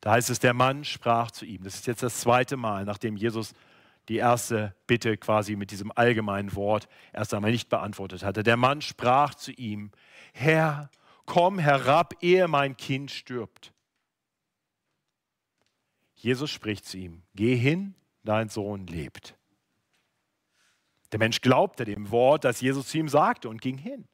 [0.00, 1.62] Da heißt es, der Mann sprach zu ihm.
[1.62, 3.54] Das ist jetzt das zweite Mal, nachdem Jesus
[4.08, 8.42] die erste Bitte quasi mit diesem allgemeinen Wort erst einmal nicht beantwortet hatte.
[8.42, 9.90] Der Mann sprach zu ihm,
[10.32, 10.90] Herr,
[11.24, 13.72] komm herab, ehe mein Kind stirbt.
[16.14, 19.36] Jesus spricht zu ihm, geh hin, dein Sohn lebt.
[21.10, 24.06] Der Mensch glaubte dem Wort, das Jesus zu ihm sagte und ging hin.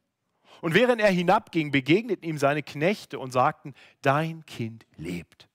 [0.61, 5.48] Und während er hinabging, begegneten ihm seine Knechte und sagten, dein Kind lebt.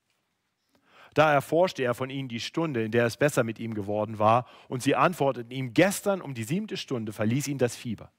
[1.14, 4.46] Da erforschte er von ihnen die Stunde, in der es besser mit ihm geworden war,
[4.68, 8.11] und sie antworteten ihm, gestern um die siebte Stunde verließ ihn das Fieber.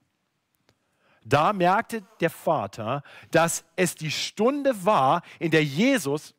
[1.25, 6.35] Da merkte der Vater, dass es die Stunde war, in der Jesus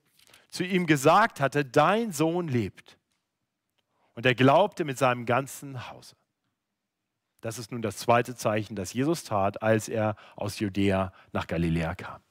[0.48, 2.96] zu ihm gesagt hatte, dein Sohn lebt.
[4.14, 6.16] Und er glaubte mit seinem ganzen Hause.
[7.42, 11.94] Das ist nun das zweite Zeichen, das Jesus tat, als er aus Judäa nach Galiläa
[11.94, 12.22] kam.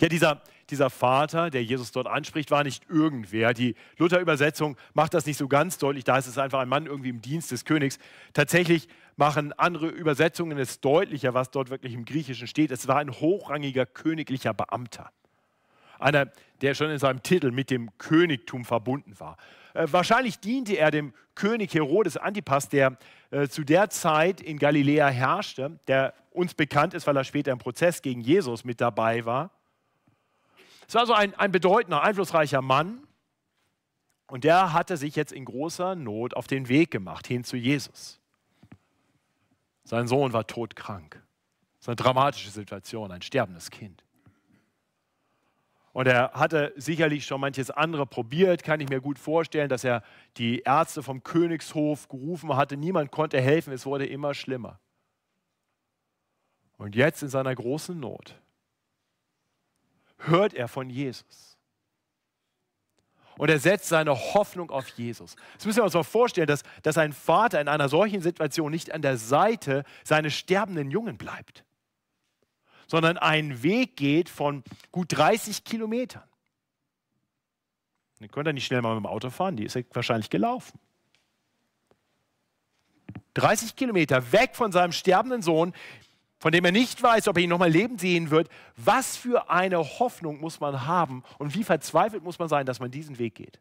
[0.00, 3.54] Ja, dieser, dieser Vater, der Jesus dort anspricht, war nicht irgendwer.
[3.54, 6.04] Die Luther-Übersetzung macht das nicht so ganz deutlich.
[6.04, 7.98] Da ist es einfach ein Mann irgendwie im Dienst des Königs.
[8.32, 12.70] Tatsächlich machen andere Übersetzungen es deutlicher, was dort wirklich im Griechischen steht.
[12.70, 15.10] Es war ein hochrangiger königlicher Beamter.
[15.98, 19.36] Einer, der schon in seinem Titel mit dem Königtum verbunden war.
[19.74, 22.96] Äh, wahrscheinlich diente er dem König Herodes Antipas, der
[23.30, 27.58] äh, zu der Zeit in Galiläa herrschte, der uns bekannt ist, weil er später im
[27.58, 29.50] Prozess gegen Jesus mit dabei war.
[30.88, 33.06] Es war also ein, ein bedeutender, einflussreicher Mann
[34.26, 38.18] und der hatte sich jetzt in großer Not auf den Weg gemacht hin zu Jesus.
[39.84, 41.22] Sein Sohn war todkrank.
[41.76, 44.02] Das ist eine dramatische Situation, ein sterbendes Kind.
[45.92, 50.02] Und er hatte sicherlich schon manches andere probiert, kann ich mir gut vorstellen, dass er
[50.38, 52.78] die Ärzte vom Königshof gerufen hatte.
[52.78, 54.80] Niemand konnte helfen, es wurde immer schlimmer.
[56.78, 58.40] Und jetzt in seiner großen Not
[60.28, 61.56] hört er von Jesus.
[63.36, 65.36] Und er setzt seine Hoffnung auf Jesus.
[65.54, 68.92] Das müssen wir uns mal vorstellen, dass, dass ein Vater in einer solchen Situation nicht
[68.92, 71.64] an der Seite seines sterbenden Jungen bleibt
[72.88, 76.24] sondern einen Weg geht von gut 30 Kilometern.
[78.18, 80.80] Ihr könnt ihr nicht schnell mal mit dem Auto fahren, die ist ja wahrscheinlich gelaufen.
[83.34, 85.72] 30 Kilometer weg von seinem sterbenden Sohn,
[86.38, 88.48] von dem er nicht weiß, ob er ihn nochmal leben sehen wird.
[88.76, 92.90] Was für eine Hoffnung muss man haben und wie verzweifelt muss man sein, dass man
[92.90, 93.60] diesen Weg geht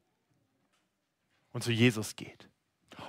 [1.51, 2.49] und zu Jesus geht.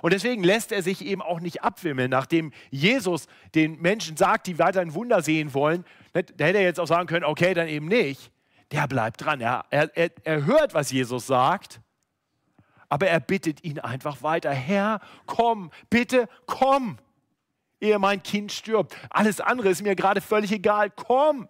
[0.01, 4.59] Und deswegen lässt er sich eben auch nicht abwimmeln, nachdem Jesus den Menschen sagt, die
[4.59, 5.83] weiter ein Wunder sehen wollen.
[6.13, 8.31] Da hätte er jetzt auch sagen können, okay, dann eben nicht.
[8.71, 9.41] Der bleibt dran.
[9.41, 11.81] Er, er, er hört, was Jesus sagt,
[12.87, 14.51] aber er bittet ihn einfach weiter.
[14.51, 16.97] Herr, komm, bitte komm,
[17.79, 18.95] ehe mein Kind stirbt.
[19.09, 20.89] Alles andere ist mir gerade völlig egal.
[20.89, 21.47] Komm.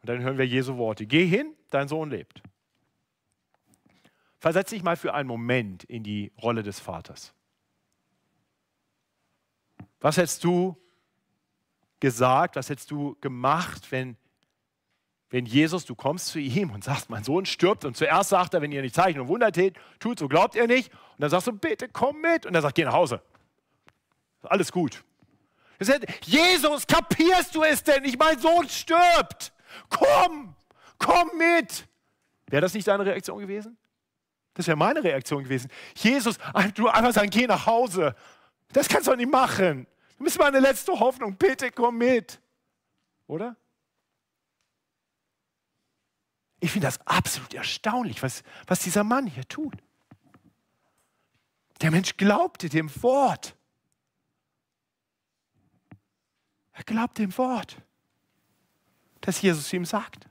[0.00, 1.06] Und dann hören wir Jesu Worte.
[1.06, 2.42] Geh hin, dein Sohn lebt.
[4.38, 7.34] Versetze dich mal für einen Moment in die Rolle des Vaters.
[10.00, 10.76] Was hättest du
[11.98, 14.16] gesagt, was hättest du gemacht, wenn,
[15.30, 18.62] wenn Jesus, du kommst zu ihm und sagst, mein Sohn stirbt und zuerst sagt er,
[18.62, 20.92] wenn ihr nicht Zeichen und Wunder tät, tut, so glaubt er nicht.
[21.18, 22.46] Und dann sagst du, bitte komm mit.
[22.46, 23.20] Und er sagt, geh nach Hause.
[24.42, 25.02] Alles gut.
[26.22, 28.16] Jesus, kapierst du es denn nicht?
[28.16, 29.52] Mein Sohn stirbt.
[29.90, 30.54] Komm,
[30.96, 31.88] komm mit.
[32.46, 33.76] Wäre das nicht deine Reaktion gewesen?
[34.54, 35.68] Das wäre meine Reaktion gewesen.
[35.96, 36.38] Jesus,
[36.74, 38.14] du einfach sagen, geh nach Hause.
[38.72, 39.88] Das kannst du nicht machen.
[40.18, 41.36] Du bist meine letzte Hoffnung.
[41.36, 42.40] Bitte komm mit.
[43.26, 43.56] Oder?
[46.60, 49.74] Ich finde das absolut erstaunlich, was, was dieser Mann hier tut.
[51.80, 53.56] Der Mensch glaubte dem Wort.
[56.72, 57.76] Er glaubt dem Wort,
[59.20, 60.28] das Jesus ihm sagt.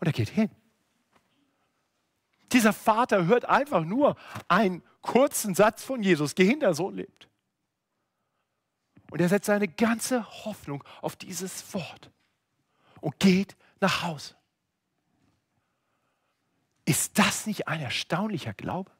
[0.00, 0.50] Und er geht hin.
[2.52, 4.16] Dieser Vater hört einfach nur
[4.48, 7.28] einen kurzen Satz von Jesus, geh hin, der Sohn lebt.
[9.10, 12.10] Und er setzt seine ganze Hoffnung auf dieses Wort
[13.00, 14.34] und geht nach Hause.
[16.84, 18.90] Ist das nicht ein erstaunlicher Glaube?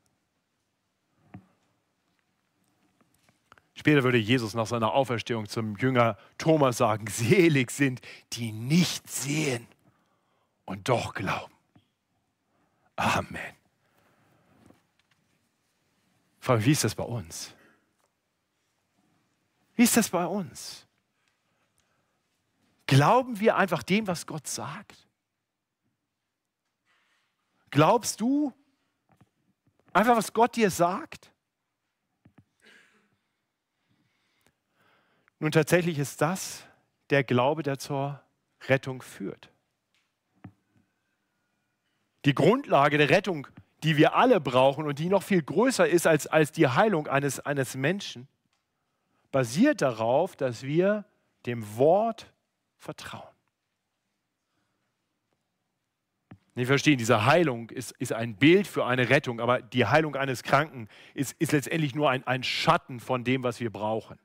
[3.75, 8.01] Später würde Jesus nach seiner Auferstehung zum Jünger Thomas sagen, selig sind,
[8.33, 9.67] die nicht sehen
[10.65, 11.53] und doch glauben.
[12.97, 13.57] Amen.
[16.39, 17.53] Frage, wie ist das bei uns?
[19.75, 20.87] Wie ist das bei uns?
[22.87, 25.09] Glauben wir einfach dem, was Gott sagt?
[27.71, 28.53] Glaubst du
[29.93, 31.34] einfach, was Gott dir sagt?
[35.45, 36.65] Nun tatsächlich ist das
[37.11, 38.19] der Glaube, der zur
[38.67, 39.51] Rettung führt.
[42.25, 43.47] Die Grundlage der Rettung,
[43.83, 47.41] die wir alle brauchen und die noch viel größer ist als, als die Heilung eines,
[47.41, 48.27] eines Menschen,
[49.33, 51.05] basiert darauf, dass wir
[51.45, 52.33] dem Wort
[52.79, 53.29] vertrauen.
[56.55, 60.43] Sie verstehen, diese Heilung ist, ist ein Bild für eine Rettung, aber die Heilung eines
[60.43, 64.19] Kranken ist, ist letztendlich nur ein, ein Schatten von dem, was wir brauchen.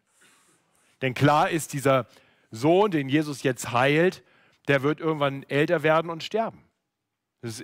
[1.01, 2.07] Denn klar ist, dieser
[2.51, 4.23] Sohn, den Jesus jetzt heilt,
[4.67, 6.63] der wird irgendwann älter werden und sterben.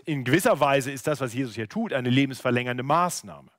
[0.06, 3.52] In gewisser Weise ist das, was Jesus hier tut, eine lebensverlängernde Maßnahme.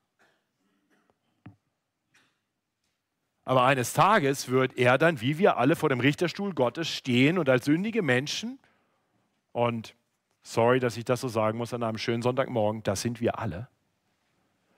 [3.45, 7.49] Aber eines Tages wird er dann, wie wir alle, vor dem Richterstuhl Gottes stehen und
[7.49, 8.59] als sündige Menschen,
[9.53, 9.95] und
[10.43, 13.69] sorry, dass ich das so sagen muss an einem schönen Sonntagmorgen, das sind wir alle.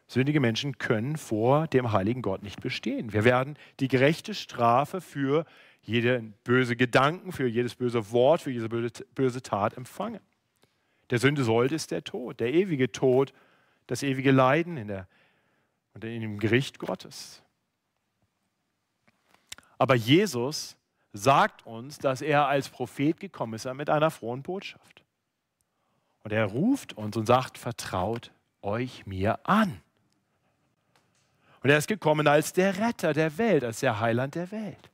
[0.08, 3.12] Sündige Menschen können vor dem heiligen Gott nicht bestehen.
[3.12, 5.44] Wir werden die gerechte Strafe für
[5.82, 8.68] jede böse Gedanken, für jedes böse Wort, für jede
[9.14, 10.20] böse Tat empfangen.
[11.10, 13.34] Der Sünde sollte ist der Tod, der ewige Tod,
[13.86, 15.06] das ewige Leiden in der,
[15.92, 17.42] und in dem Gericht Gottes.
[19.76, 20.76] Aber Jesus
[21.12, 25.04] sagt uns, dass er als Prophet gekommen ist mit einer frohen Botschaft.
[26.24, 29.80] Und er ruft uns und sagt, vertraut euch mir an.
[31.68, 34.90] Und er ist gekommen als der Retter der Welt, als der Heiland der Welt.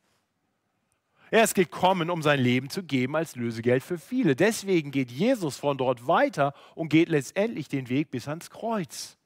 [1.31, 4.35] Er ist gekommen, um sein Leben zu geben als Lösegeld für viele.
[4.35, 9.17] Deswegen geht Jesus von dort weiter und geht letztendlich den Weg bis ans Kreuz,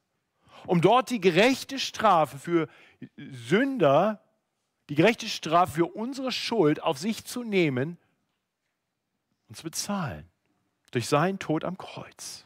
[0.67, 2.67] um dort die gerechte Strafe für
[3.17, 4.21] Sünder
[4.89, 7.97] die gerechte Strafe für unsere Schuld auf sich zu nehmen
[9.47, 10.29] und zu bezahlen
[10.91, 12.45] durch seinen Tod am Kreuz.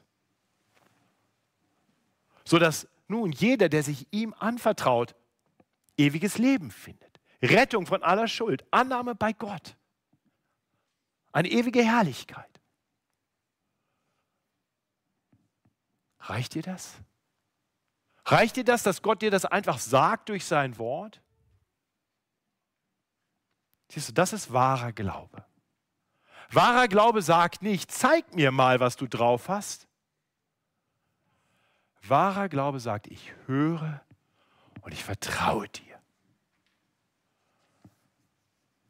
[2.46, 5.16] Sodass nun jeder, der sich ihm anvertraut,
[5.98, 7.20] ewiges Leben findet.
[7.42, 9.76] Rettung von aller Schuld, Annahme bei Gott,
[11.34, 12.50] eine ewige Herrlichkeit.
[16.20, 16.96] Reicht dir das?
[18.26, 21.22] Reicht dir das, dass Gott dir das einfach sagt durch sein Wort?
[23.92, 25.46] Siehst du, das ist wahrer Glaube.
[26.50, 29.88] Wahrer Glaube sagt nicht, zeig mir mal, was du drauf hast.
[32.08, 34.02] Wahrer Glaube sagt, ich höre
[34.82, 36.00] und ich vertraue dir.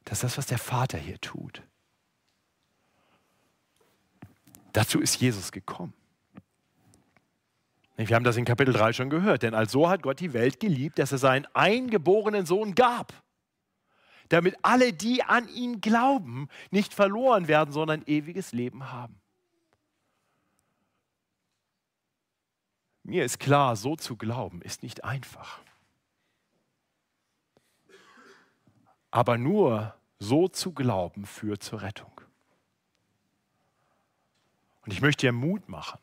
[0.05, 1.63] Das ist das, was der Vater hier tut.
[4.73, 5.93] Dazu ist Jesus gekommen.
[7.95, 10.97] Wir haben das in Kapitel 3 schon gehört, denn also hat Gott die Welt geliebt,
[10.97, 13.13] dass er seinen eingeborenen Sohn gab
[14.33, 19.21] damit alle, die an ihn glauben, nicht verloren werden, sondern ewiges Leben haben.
[23.03, 25.61] Mir ist klar, so zu glauben ist nicht einfach.
[29.11, 32.21] Aber nur so zu glauben führt zur Rettung.
[34.81, 35.99] Und ich möchte dir Mut machen,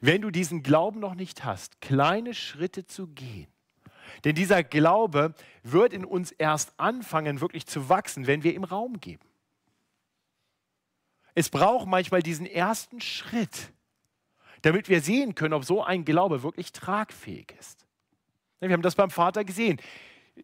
[0.00, 3.48] wenn du diesen Glauben noch nicht hast, kleine Schritte zu gehen,
[4.24, 9.00] denn dieser Glaube wird in uns erst anfangen, wirklich zu wachsen, wenn wir ihm Raum
[9.00, 9.26] geben.
[11.34, 13.72] Es braucht manchmal diesen ersten Schritt,
[14.66, 17.86] damit wir sehen können, ob so ein Glaube wirklich tragfähig ist.
[18.58, 19.80] Wir haben das beim Vater gesehen.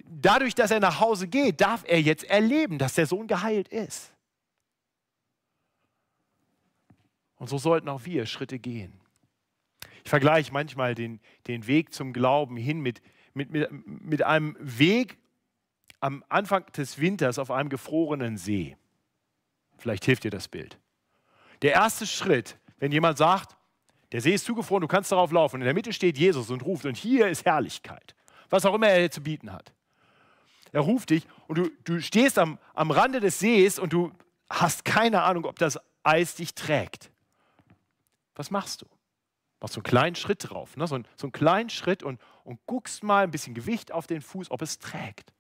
[0.05, 4.15] Dadurch, dass er nach Hause geht, darf er jetzt erleben, dass der Sohn geheilt ist.
[7.35, 8.93] Und so sollten auch wir Schritte gehen.
[10.05, 13.03] Ich vergleiche manchmal den, den Weg zum Glauben hin mit,
[13.35, 15.19] mit, mit, mit einem Weg
[15.99, 18.77] am Anfang des Winters auf einem gefrorenen See.
[19.79, 20.79] Vielleicht hilft dir das Bild.
[21.63, 23.57] Der erste Schritt, wenn jemand sagt,
[24.13, 25.61] der See ist zugefroren, du kannst darauf laufen.
[25.61, 28.15] In der Mitte steht Jesus und ruft, und hier ist Herrlichkeit.
[28.51, 29.73] Was auch immer er zu bieten hat.
[30.73, 34.13] Er ruft dich und du, du stehst am, am Rande des Sees und du
[34.49, 37.11] hast keine Ahnung, ob das Eis dich trägt.
[38.35, 38.87] Was machst du?
[39.61, 40.87] Machst so einen kleinen Schritt drauf, ne?
[40.87, 44.23] so, einen, so einen kleinen Schritt und, und guckst mal ein bisschen Gewicht auf den
[44.23, 45.33] Fuß, ob es trägt.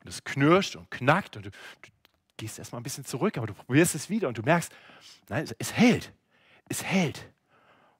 [0.00, 1.90] Und es knirscht und knackt und du, du
[2.36, 4.72] gehst erstmal ein bisschen zurück, aber du probierst es wieder und du merkst,
[5.28, 6.12] nein, es, es hält.
[6.68, 7.30] Es hält.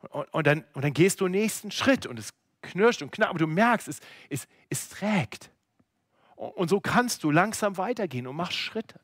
[0.01, 2.33] Und, und, dann, und dann gehst du den nächsten Schritt und es
[2.63, 5.51] knirscht und knackt, aber du merkst, es, es, es trägt.
[6.35, 9.01] Und, und so kannst du langsam weitergehen und machst Schritte.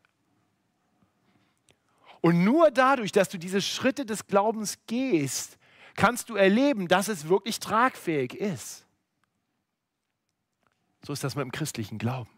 [2.21, 5.59] Und nur dadurch, dass du diese Schritte des Glaubens gehst,
[5.97, 8.87] kannst du erleben, dass es wirklich tragfähig ist.
[11.05, 12.31] So ist das mit dem christlichen Glauben.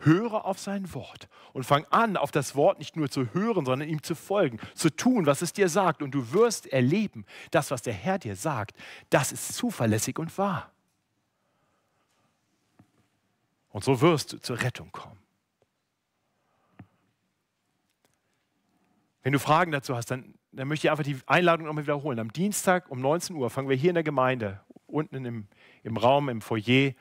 [0.00, 3.88] Höre auf sein Wort und fang an, auf das Wort nicht nur zu hören, sondern
[3.88, 6.02] ihm zu folgen, zu tun, was es dir sagt.
[6.02, 8.76] Und du wirst erleben, das, was der Herr dir sagt,
[9.10, 10.72] das ist zuverlässig und wahr.
[13.70, 15.18] Und so wirst du zur Rettung kommen.
[19.22, 22.20] Wenn du Fragen dazu hast, dann, dann möchte ich einfach die Einladung nochmal wiederholen.
[22.20, 25.48] Am Dienstag um 19 Uhr fangen wir hier in der Gemeinde, unten im,
[25.82, 26.92] im Raum, im Foyer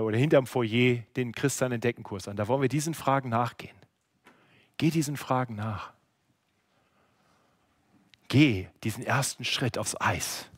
[0.00, 2.36] oder hinterm Foyer, den Christian Entdeckenkurs an.
[2.36, 3.76] Da wollen wir diesen Fragen nachgehen.
[4.78, 5.92] Geh diesen Fragen nach.
[8.28, 10.48] Geh diesen ersten Schritt aufs Eis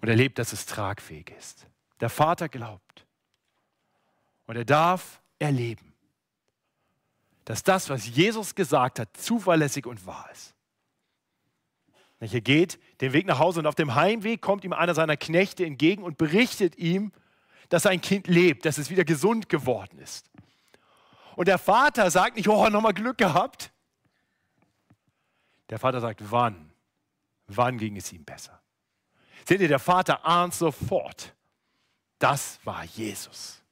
[0.00, 1.66] und erlebe, dass es tragfähig ist.
[2.00, 3.04] Der Vater glaubt
[4.46, 5.92] und er darf erleben,
[7.44, 10.54] dass das, was Jesus gesagt hat, zuverlässig und wahr ist.
[12.20, 15.64] Er geht den Weg nach Hause und auf dem Heimweg kommt ihm einer seiner Knechte
[15.64, 17.12] entgegen und berichtet ihm,
[17.70, 20.28] dass sein Kind lebt, dass es wieder gesund geworden ist.
[21.36, 23.72] Und der Vater sagt nicht, oh, nochmal Glück gehabt.
[25.70, 26.72] Der Vater sagt, wann?
[27.46, 28.60] Wann ging es ihm besser?
[29.48, 31.34] Seht ihr, der Vater ahnt sofort,
[32.18, 33.62] das war Jesus.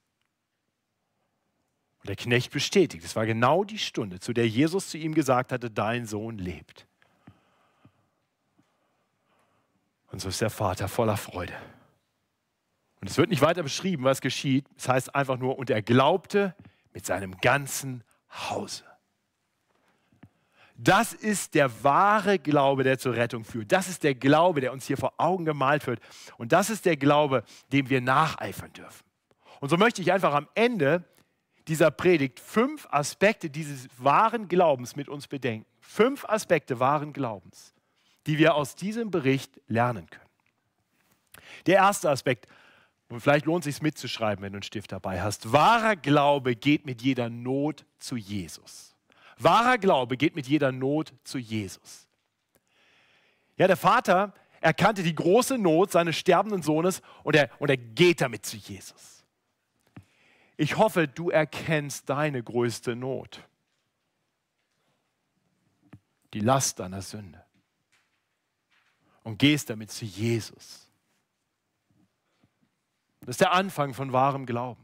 [1.99, 5.51] Und der Knecht bestätigt, es war genau die Stunde, zu der Jesus zu ihm gesagt
[5.51, 6.87] hatte, dein Sohn lebt.
[10.11, 11.55] Und so ist der Vater voller Freude.
[13.01, 14.65] Und es wird nicht weiter beschrieben, was geschieht.
[14.77, 16.55] Es heißt einfach nur, und er glaubte
[16.93, 18.03] mit seinem ganzen
[18.49, 18.83] Hause.
[20.75, 23.71] Das ist der wahre Glaube, der zur Rettung führt.
[23.71, 25.99] Das ist der Glaube, der uns hier vor Augen gemalt wird.
[26.37, 29.03] Und das ist der Glaube, dem wir nacheifern dürfen.
[29.59, 31.03] Und so möchte ich einfach am Ende
[31.67, 35.65] dieser Predigt fünf Aspekte dieses wahren Glaubens mit uns bedenken.
[35.81, 37.73] Fünf Aspekte wahren Glaubens,
[38.25, 40.29] die wir aus diesem Bericht lernen können.
[41.65, 42.47] Der erste Aspekt,
[43.09, 45.51] und vielleicht lohnt es sich mitzuschreiben, wenn du einen Stift dabei hast.
[45.51, 48.95] Wahrer Glaube geht mit jeder Not zu Jesus.
[49.37, 52.07] Wahrer Glaube geht mit jeder Not zu Jesus.
[53.57, 58.21] Ja, der Vater erkannte die große Not seines sterbenden Sohnes und er, und er geht
[58.21, 59.25] damit zu Jesus.
[60.55, 63.47] Ich hoffe, du erkennst deine größte Not.
[66.33, 67.43] Die Last deiner Sünde.
[69.23, 70.88] Und gehst damit zu Jesus.
[73.21, 74.83] Das ist der Anfang von wahrem Glauben.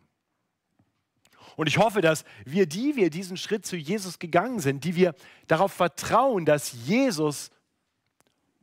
[1.55, 5.15] Und ich hoffe, dass wir, die wir diesen Schritt zu Jesus gegangen sind, die wir
[5.47, 7.49] darauf vertrauen, dass Jesus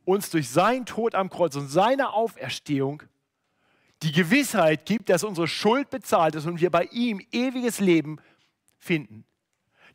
[0.05, 3.03] uns durch seinen Tod am Kreuz und seine Auferstehung
[4.03, 8.19] die Gewissheit gibt, dass unsere Schuld bezahlt ist und wir bei ihm ewiges Leben
[8.77, 9.25] finden,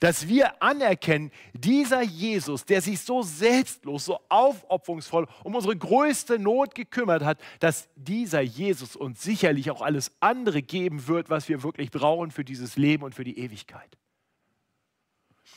[0.00, 6.74] dass wir anerkennen, dieser Jesus, der sich so selbstlos, so aufopferungsvoll um unsere größte Not
[6.74, 11.90] gekümmert hat, dass dieser Jesus uns sicherlich auch alles andere geben wird, was wir wirklich
[11.90, 13.98] brauchen für dieses Leben und für die Ewigkeit.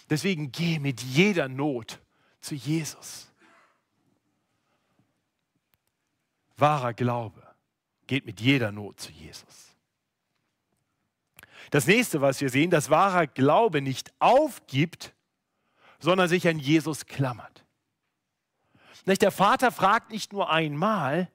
[0.09, 1.99] Deswegen geh mit jeder Not
[2.41, 3.31] zu Jesus.
[6.57, 7.41] Wahrer Glaube
[8.07, 9.70] geht mit jeder Not zu Jesus.
[11.71, 15.13] Das nächste, was wir sehen, dass wahrer Glaube nicht aufgibt,
[15.99, 17.65] sondern sich an Jesus klammert.
[19.05, 21.31] Der Vater fragt nicht nur einmal,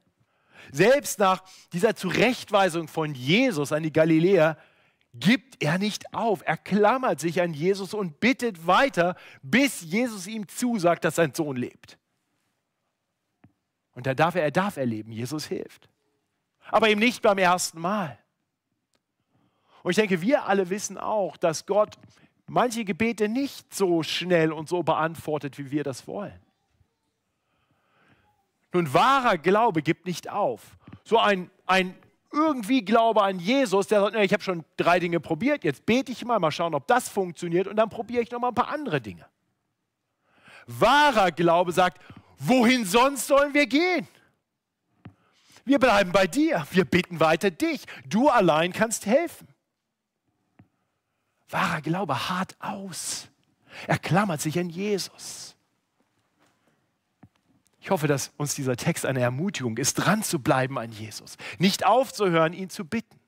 [0.71, 4.59] selbst nach dieser Zurechtweisung von Jesus an die Galiläer,
[5.15, 6.43] gibt er nicht auf.
[6.45, 11.57] Er klammert sich an Jesus und bittet weiter, bis Jesus ihm zusagt, dass sein Sohn
[11.57, 11.99] lebt.
[13.93, 15.89] Und da darf er, er darf erleben, Jesus hilft.
[16.69, 18.19] Aber eben nicht beim ersten Mal.
[19.87, 21.97] Und ich denke, wir alle wissen auch, dass Gott
[22.49, 26.41] manche Gebete nicht so schnell und so beantwortet, wie wir das wollen.
[28.73, 30.77] Nun, wahrer Glaube gibt nicht auf.
[31.05, 31.95] So ein, ein
[32.33, 36.25] irgendwie Glaube an Jesus, der sagt, ich habe schon drei Dinge probiert, jetzt bete ich
[36.25, 39.01] mal, mal schauen, ob das funktioniert und dann probiere ich noch mal ein paar andere
[39.01, 39.25] Dinge.
[40.67, 42.03] Wahrer Glaube sagt,
[42.41, 44.09] wohin sonst sollen wir gehen?
[45.65, 47.87] Wir bleiben bei dir, wir bitten weiter dich.
[48.05, 49.47] Du allein kannst helfen.
[51.49, 53.29] Wahrer Glaube hart aus.
[53.87, 55.57] Er klammert sich an Jesus.
[57.81, 61.87] Ich hoffe, dass uns dieser Text eine Ermutigung ist, dran zu bleiben an Jesus, nicht
[61.87, 63.21] aufzuhören, ihn zu bitten.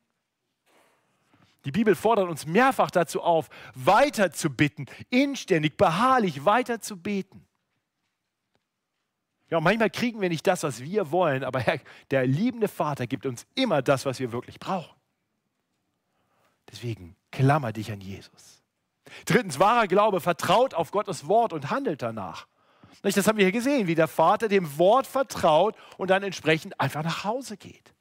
[1.64, 7.44] Die Bibel fordert uns mehrfach dazu auf, weiter zu bitten, inständig, beharrlich weiter zu beten.
[9.50, 11.62] Ja, manchmal kriegen wir nicht das, was wir wollen, aber
[12.10, 14.94] der liebende Vater gibt uns immer das, was wir wirklich brauchen.
[16.70, 18.62] Deswegen klammer dich an Jesus.
[19.24, 22.46] Drittens, wahrer Glaube vertraut auf Gottes Wort und handelt danach.
[23.02, 27.04] Das haben wir hier gesehen, wie der Vater dem Wort vertraut und dann entsprechend einfach
[27.04, 27.94] nach Hause geht.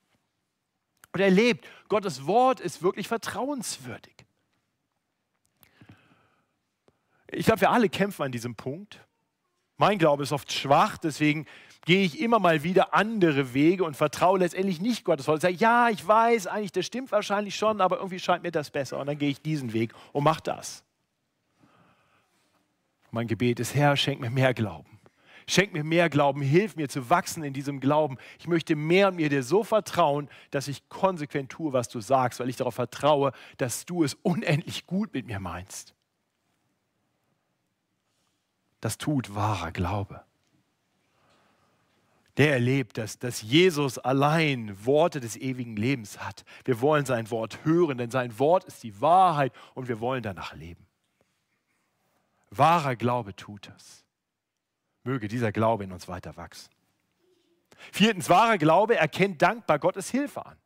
[1.13, 4.25] Und er lebt, Gottes Wort ist wirklich vertrauenswürdig.
[7.31, 9.05] Ich glaube, wir alle kämpfen an diesem Punkt.
[9.77, 11.45] Mein Glaube ist oft schwach, deswegen
[11.87, 15.37] gehe ich immer mal wieder andere Wege und vertraue letztendlich nicht Gottes Wort.
[15.37, 18.69] Ich sage, ja, ich weiß eigentlich, das stimmt wahrscheinlich schon, aber irgendwie scheint mir das
[18.69, 18.99] besser.
[18.99, 20.83] Und dann gehe ich diesen Weg und mache das.
[23.09, 24.99] Mein Gebet ist, Herr, schenk mir mehr Glauben.
[25.47, 28.17] Schenk mir mehr Glauben, hilf mir zu wachsen in diesem Glauben.
[28.37, 32.41] Ich möchte mehr und mir dir so vertrauen, dass ich konsequent tue, was du sagst,
[32.41, 35.95] weil ich darauf vertraue, dass du es unendlich gut mit mir meinst.
[38.81, 40.26] Das tut wahrer Glaube.
[42.37, 46.45] Der erlebt, dass, dass Jesus allein Worte des ewigen Lebens hat.
[46.65, 50.53] Wir wollen sein Wort hören, denn sein Wort ist die Wahrheit und wir wollen danach
[50.53, 50.85] leben.
[52.51, 54.05] Wahrer Glaube tut das.
[55.03, 56.69] Möge dieser Glaube in uns weiter wachsen.
[57.91, 60.57] Viertens, wahrer Glaube erkennt dankbar Gottes Hilfe an.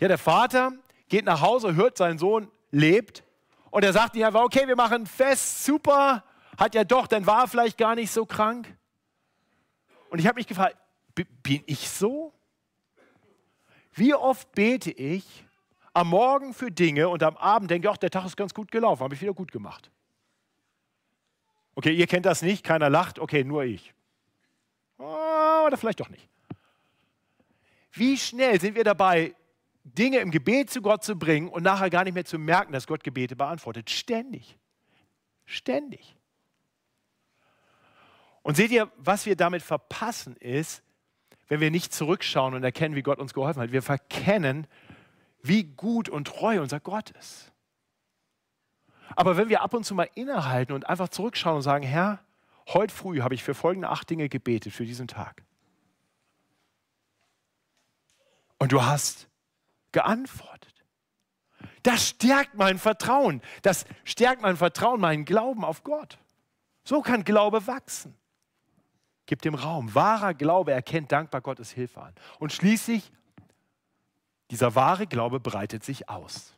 [0.00, 0.72] Ja, der Vater
[1.08, 3.22] geht nach Hause, hört, sein Sohn lebt
[3.70, 6.24] und er sagt nicht einfach, okay, wir machen fest, super,
[6.58, 8.76] hat ja doch, dann war er vielleicht gar nicht so krank.
[10.12, 10.76] Und ich habe mich gefragt,
[11.42, 12.34] bin ich so?
[13.94, 15.24] Wie oft bete ich
[15.94, 18.70] am Morgen für Dinge und am Abend denke ich, ach, der Tag ist ganz gut
[18.70, 19.90] gelaufen, habe ich wieder gut gemacht.
[21.76, 23.94] Okay, ihr kennt das nicht, keiner lacht, okay, nur ich.
[24.98, 26.28] Oh, oder vielleicht doch nicht.
[27.92, 29.34] Wie schnell sind wir dabei,
[29.82, 32.86] Dinge im Gebet zu Gott zu bringen und nachher gar nicht mehr zu merken, dass
[32.86, 33.88] Gott Gebete beantwortet?
[33.88, 34.58] Ständig.
[35.46, 36.14] Ständig.
[38.42, 40.82] Und seht ihr, was wir damit verpassen ist,
[41.48, 43.72] wenn wir nicht zurückschauen und erkennen, wie Gott uns geholfen hat.
[43.72, 44.66] Wir verkennen,
[45.42, 47.52] wie gut und treu unser Gott ist.
[49.14, 52.20] Aber wenn wir ab und zu mal innehalten und einfach zurückschauen und sagen, Herr,
[52.68, 55.42] heute früh habe ich für folgende acht Dinge gebetet für diesen Tag.
[58.58, 59.28] Und du hast
[59.90, 60.72] geantwortet.
[61.82, 63.42] Das stärkt mein Vertrauen.
[63.62, 66.18] Das stärkt mein Vertrauen, meinen Glauben auf Gott.
[66.84, 68.16] So kann Glaube wachsen.
[69.26, 69.94] Gib dem Raum.
[69.94, 72.14] Wahrer Glaube erkennt dankbar Gottes Hilfe an.
[72.38, 73.12] Und schließlich
[74.50, 76.54] dieser wahre Glaube breitet sich aus.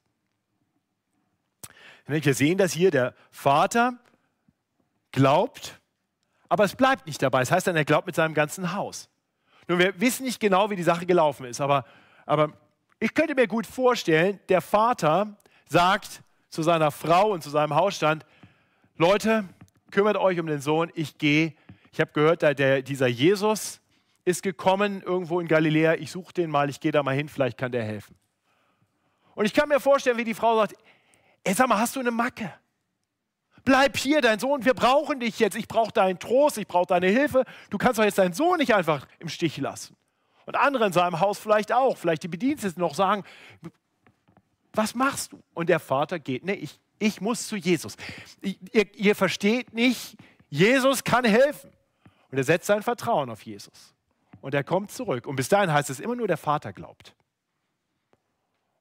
[2.06, 3.98] Wir sehen das hier, der Vater
[5.12, 5.80] glaubt,
[6.48, 7.40] aber es bleibt nicht dabei.
[7.40, 9.08] Das heißt dann, er glaubt mit seinem ganzen Haus.
[9.68, 11.84] Nun, wir wissen nicht genau, wie die Sache gelaufen ist, aber,
[12.26, 12.52] aber
[12.98, 15.36] ich könnte mir gut vorstellen, der Vater
[15.66, 18.26] sagt zu seiner Frau und zu seinem Hausstand,
[18.96, 19.44] Leute,
[19.90, 21.54] kümmert euch um den Sohn, ich gehe.
[21.94, 23.80] Ich habe gehört, der, dieser Jesus,
[24.24, 27.56] ist gekommen irgendwo in Galiläa, ich suche den mal, ich gehe da mal hin, vielleicht
[27.56, 28.16] kann der helfen.
[29.36, 30.74] Und ich kann mir vorstellen, wie die Frau sagt,
[31.44, 32.52] ey, sag mal, hast du eine Macke?
[33.64, 37.06] Bleib hier, dein Sohn, wir brauchen dich jetzt, ich brauche deinen Trost, ich brauche deine
[37.06, 37.44] Hilfe.
[37.70, 39.94] Du kannst doch jetzt deinen Sohn nicht einfach im Stich lassen.
[40.46, 43.22] Und andere in seinem Haus vielleicht auch, vielleicht die Bediensteten noch sagen,
[44.72, 45.40] was machst du?
[45.54, 47.96] Und der Vater geht, nee, ich, ich muss zu Jesus.
[48.72, 50.16] Ihr, ihr versteht nicht,
[50.50, 51.70] Jesus kann helfen.
[52.34, 53.94] Und er setzt sein Vertrauen auf Jesus
[54.40, 55.24] und er kommt zurück.
[55.24, 57.14] Und bis dahin heißt es immer nur, der Vater glaubt.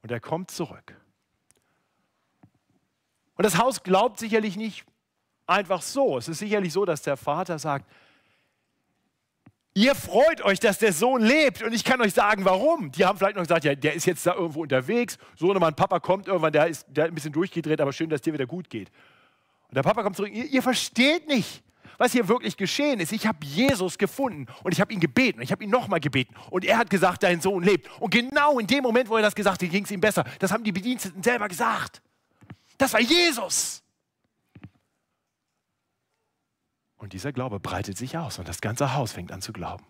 [0.01, 0.99] Und er kommt zurück.
[3.35, 4.85] Und das Haus glaubt sicherlich nicht
[5.45, 6.17] einfach so.
[6.17, 7.87] Es ist sicherlich so, dass der Vater sagt,
[9.75, 12.91] ihr freut euch, dass der Sohn lebt und ich kann euch sagen, warum.
[12.91, 15.19] Die haben vielleicht noch gesagt, ja, der ist jetzt da irgendwo unterwegs.
[15.35, 18.33] Sohnemann, Papa kommt irgendwann, der ist, der hat ein bisschen durchgedreht, aber schön, dass dir
[18.33, 18.89] wieder gut geht.
[19.67, 21.63] Und der Papa kommt zurück, ihr, ihr versteht nicht
[21.97, 23.11] was hier wirklich geschehen ist.
[23.11, 26.35] Ich habe Jesus gefunden und ich habe ihn gebeten und ich habe ihn nochmal gebeten
[26.49, 27.89] und er hat gesagt, dein Sohn lebt.
[27.99, 30.23] Und genau in dem Moment, wo er das gesagt hat, ging es ihm besser.
[30.39, 32.01] Das haben die Bediensteten selber gesagt.
[32.77, 33.83] Das war Jesus.
[36.97, 39.85] Und dieser Glaube breitet sich aus und das ganze Haus fängt an zu glauben.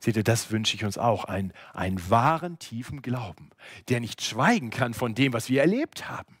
[0.00, 3.50] Seht ihr, das wünsche ich uns auch, einen, einen wahren, tiefen Glauben,
[3.88, 6.38] der nicht schweigen kann von dem, was wir erlebt haben.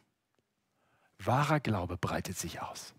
[1.18, 2.94] Wahrer Glaube breitet sich aus.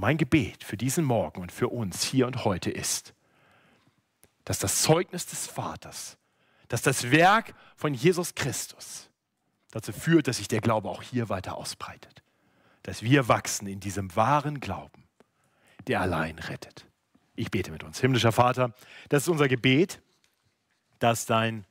[0.00, 3.14] Mein Gebet für diesen Morgen und für uns hier und heute ist,
[4.44, 6.16] dass das Zeugnis des Vaters,
[6.68, 9.10] dass das Werk von Jesus Christus
[9.72, 12.22] dazu führt, dass sich der Glaube auch hier weiter ausbreitet.
[12.84, 15.02] Dass wir wachsen in diesem wahren Glauben,
[15.88, 16.86] der allein rettet.
[17.34, 17.98] Ich bete mit uns.
[17.98, 18.72] Himmlischer Vater,
[19.08, 20.00] das ist unser Gebet,
[21.00, 21.66] dass dein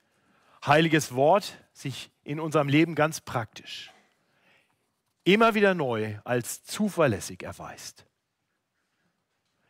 [0.66, 3.90] heiliges Wort sich in unserem Leben ganz praktisch
[5.24, 8.07] immer wieder neu als zuverlässig erweist.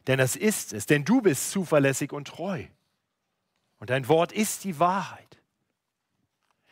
[0.07, 2.63] Denn das ist es, denn du bist zuverlässig und treu.
[3.79, 5.41] Und dein Wort ist die Wahrheit.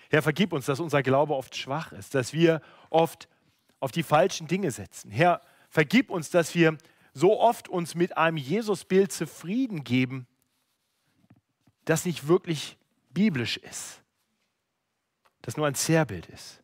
[0.09, 3.27] Herr, vergib uns, dass unser Glaube oft schwach ist, dass wir oft
[3.81, 5.11] auf die falschen Dinge setzen.
[5.11, 6.77] Herr, vergib uns, dass wir
[7.13, 10.27] so oft uns mit einem Jesusbild zufrieden geben,
[11.83, 12.77] das nicht wirklich
[13.09, 14.01] biblisch ist,
[15.41, 16.63] das nur ein Zerrbild ist.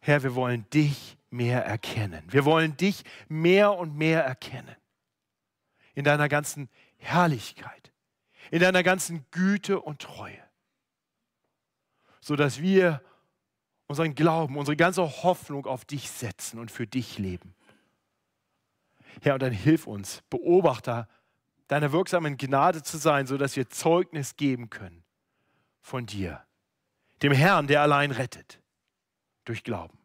[0.00, 2.22] Herr, wir wollen dich mehr erkennen.
[2.28, 4.77] Wir wollen dich mehr und mehr erkennen
[5.98, 6.68] in deiner ganzen
[6.98, 7.92] Herrlichkeit,
[8.52, 10.40] in deiner ganzen Güte und Treue,
[12.20, 13.02] sodass wir
[13.88, 17.52] unseren Glauben, unsere ganze Hoffnung auf dich setzen und für dich leben.
[19.22, 21.08] Herr, und dann hilf uns, Beobachter
[21.66, 25.02] deiner wirksamen Gnade zu sein, sodass wir Zeugnis geben können
[25.80, 26.46] von dir,
[27.22, 28.60] dem Herrn, der allein rettet,
[29.44, 29.98] durch Glauben.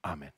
[0.00, 0.32] Amen.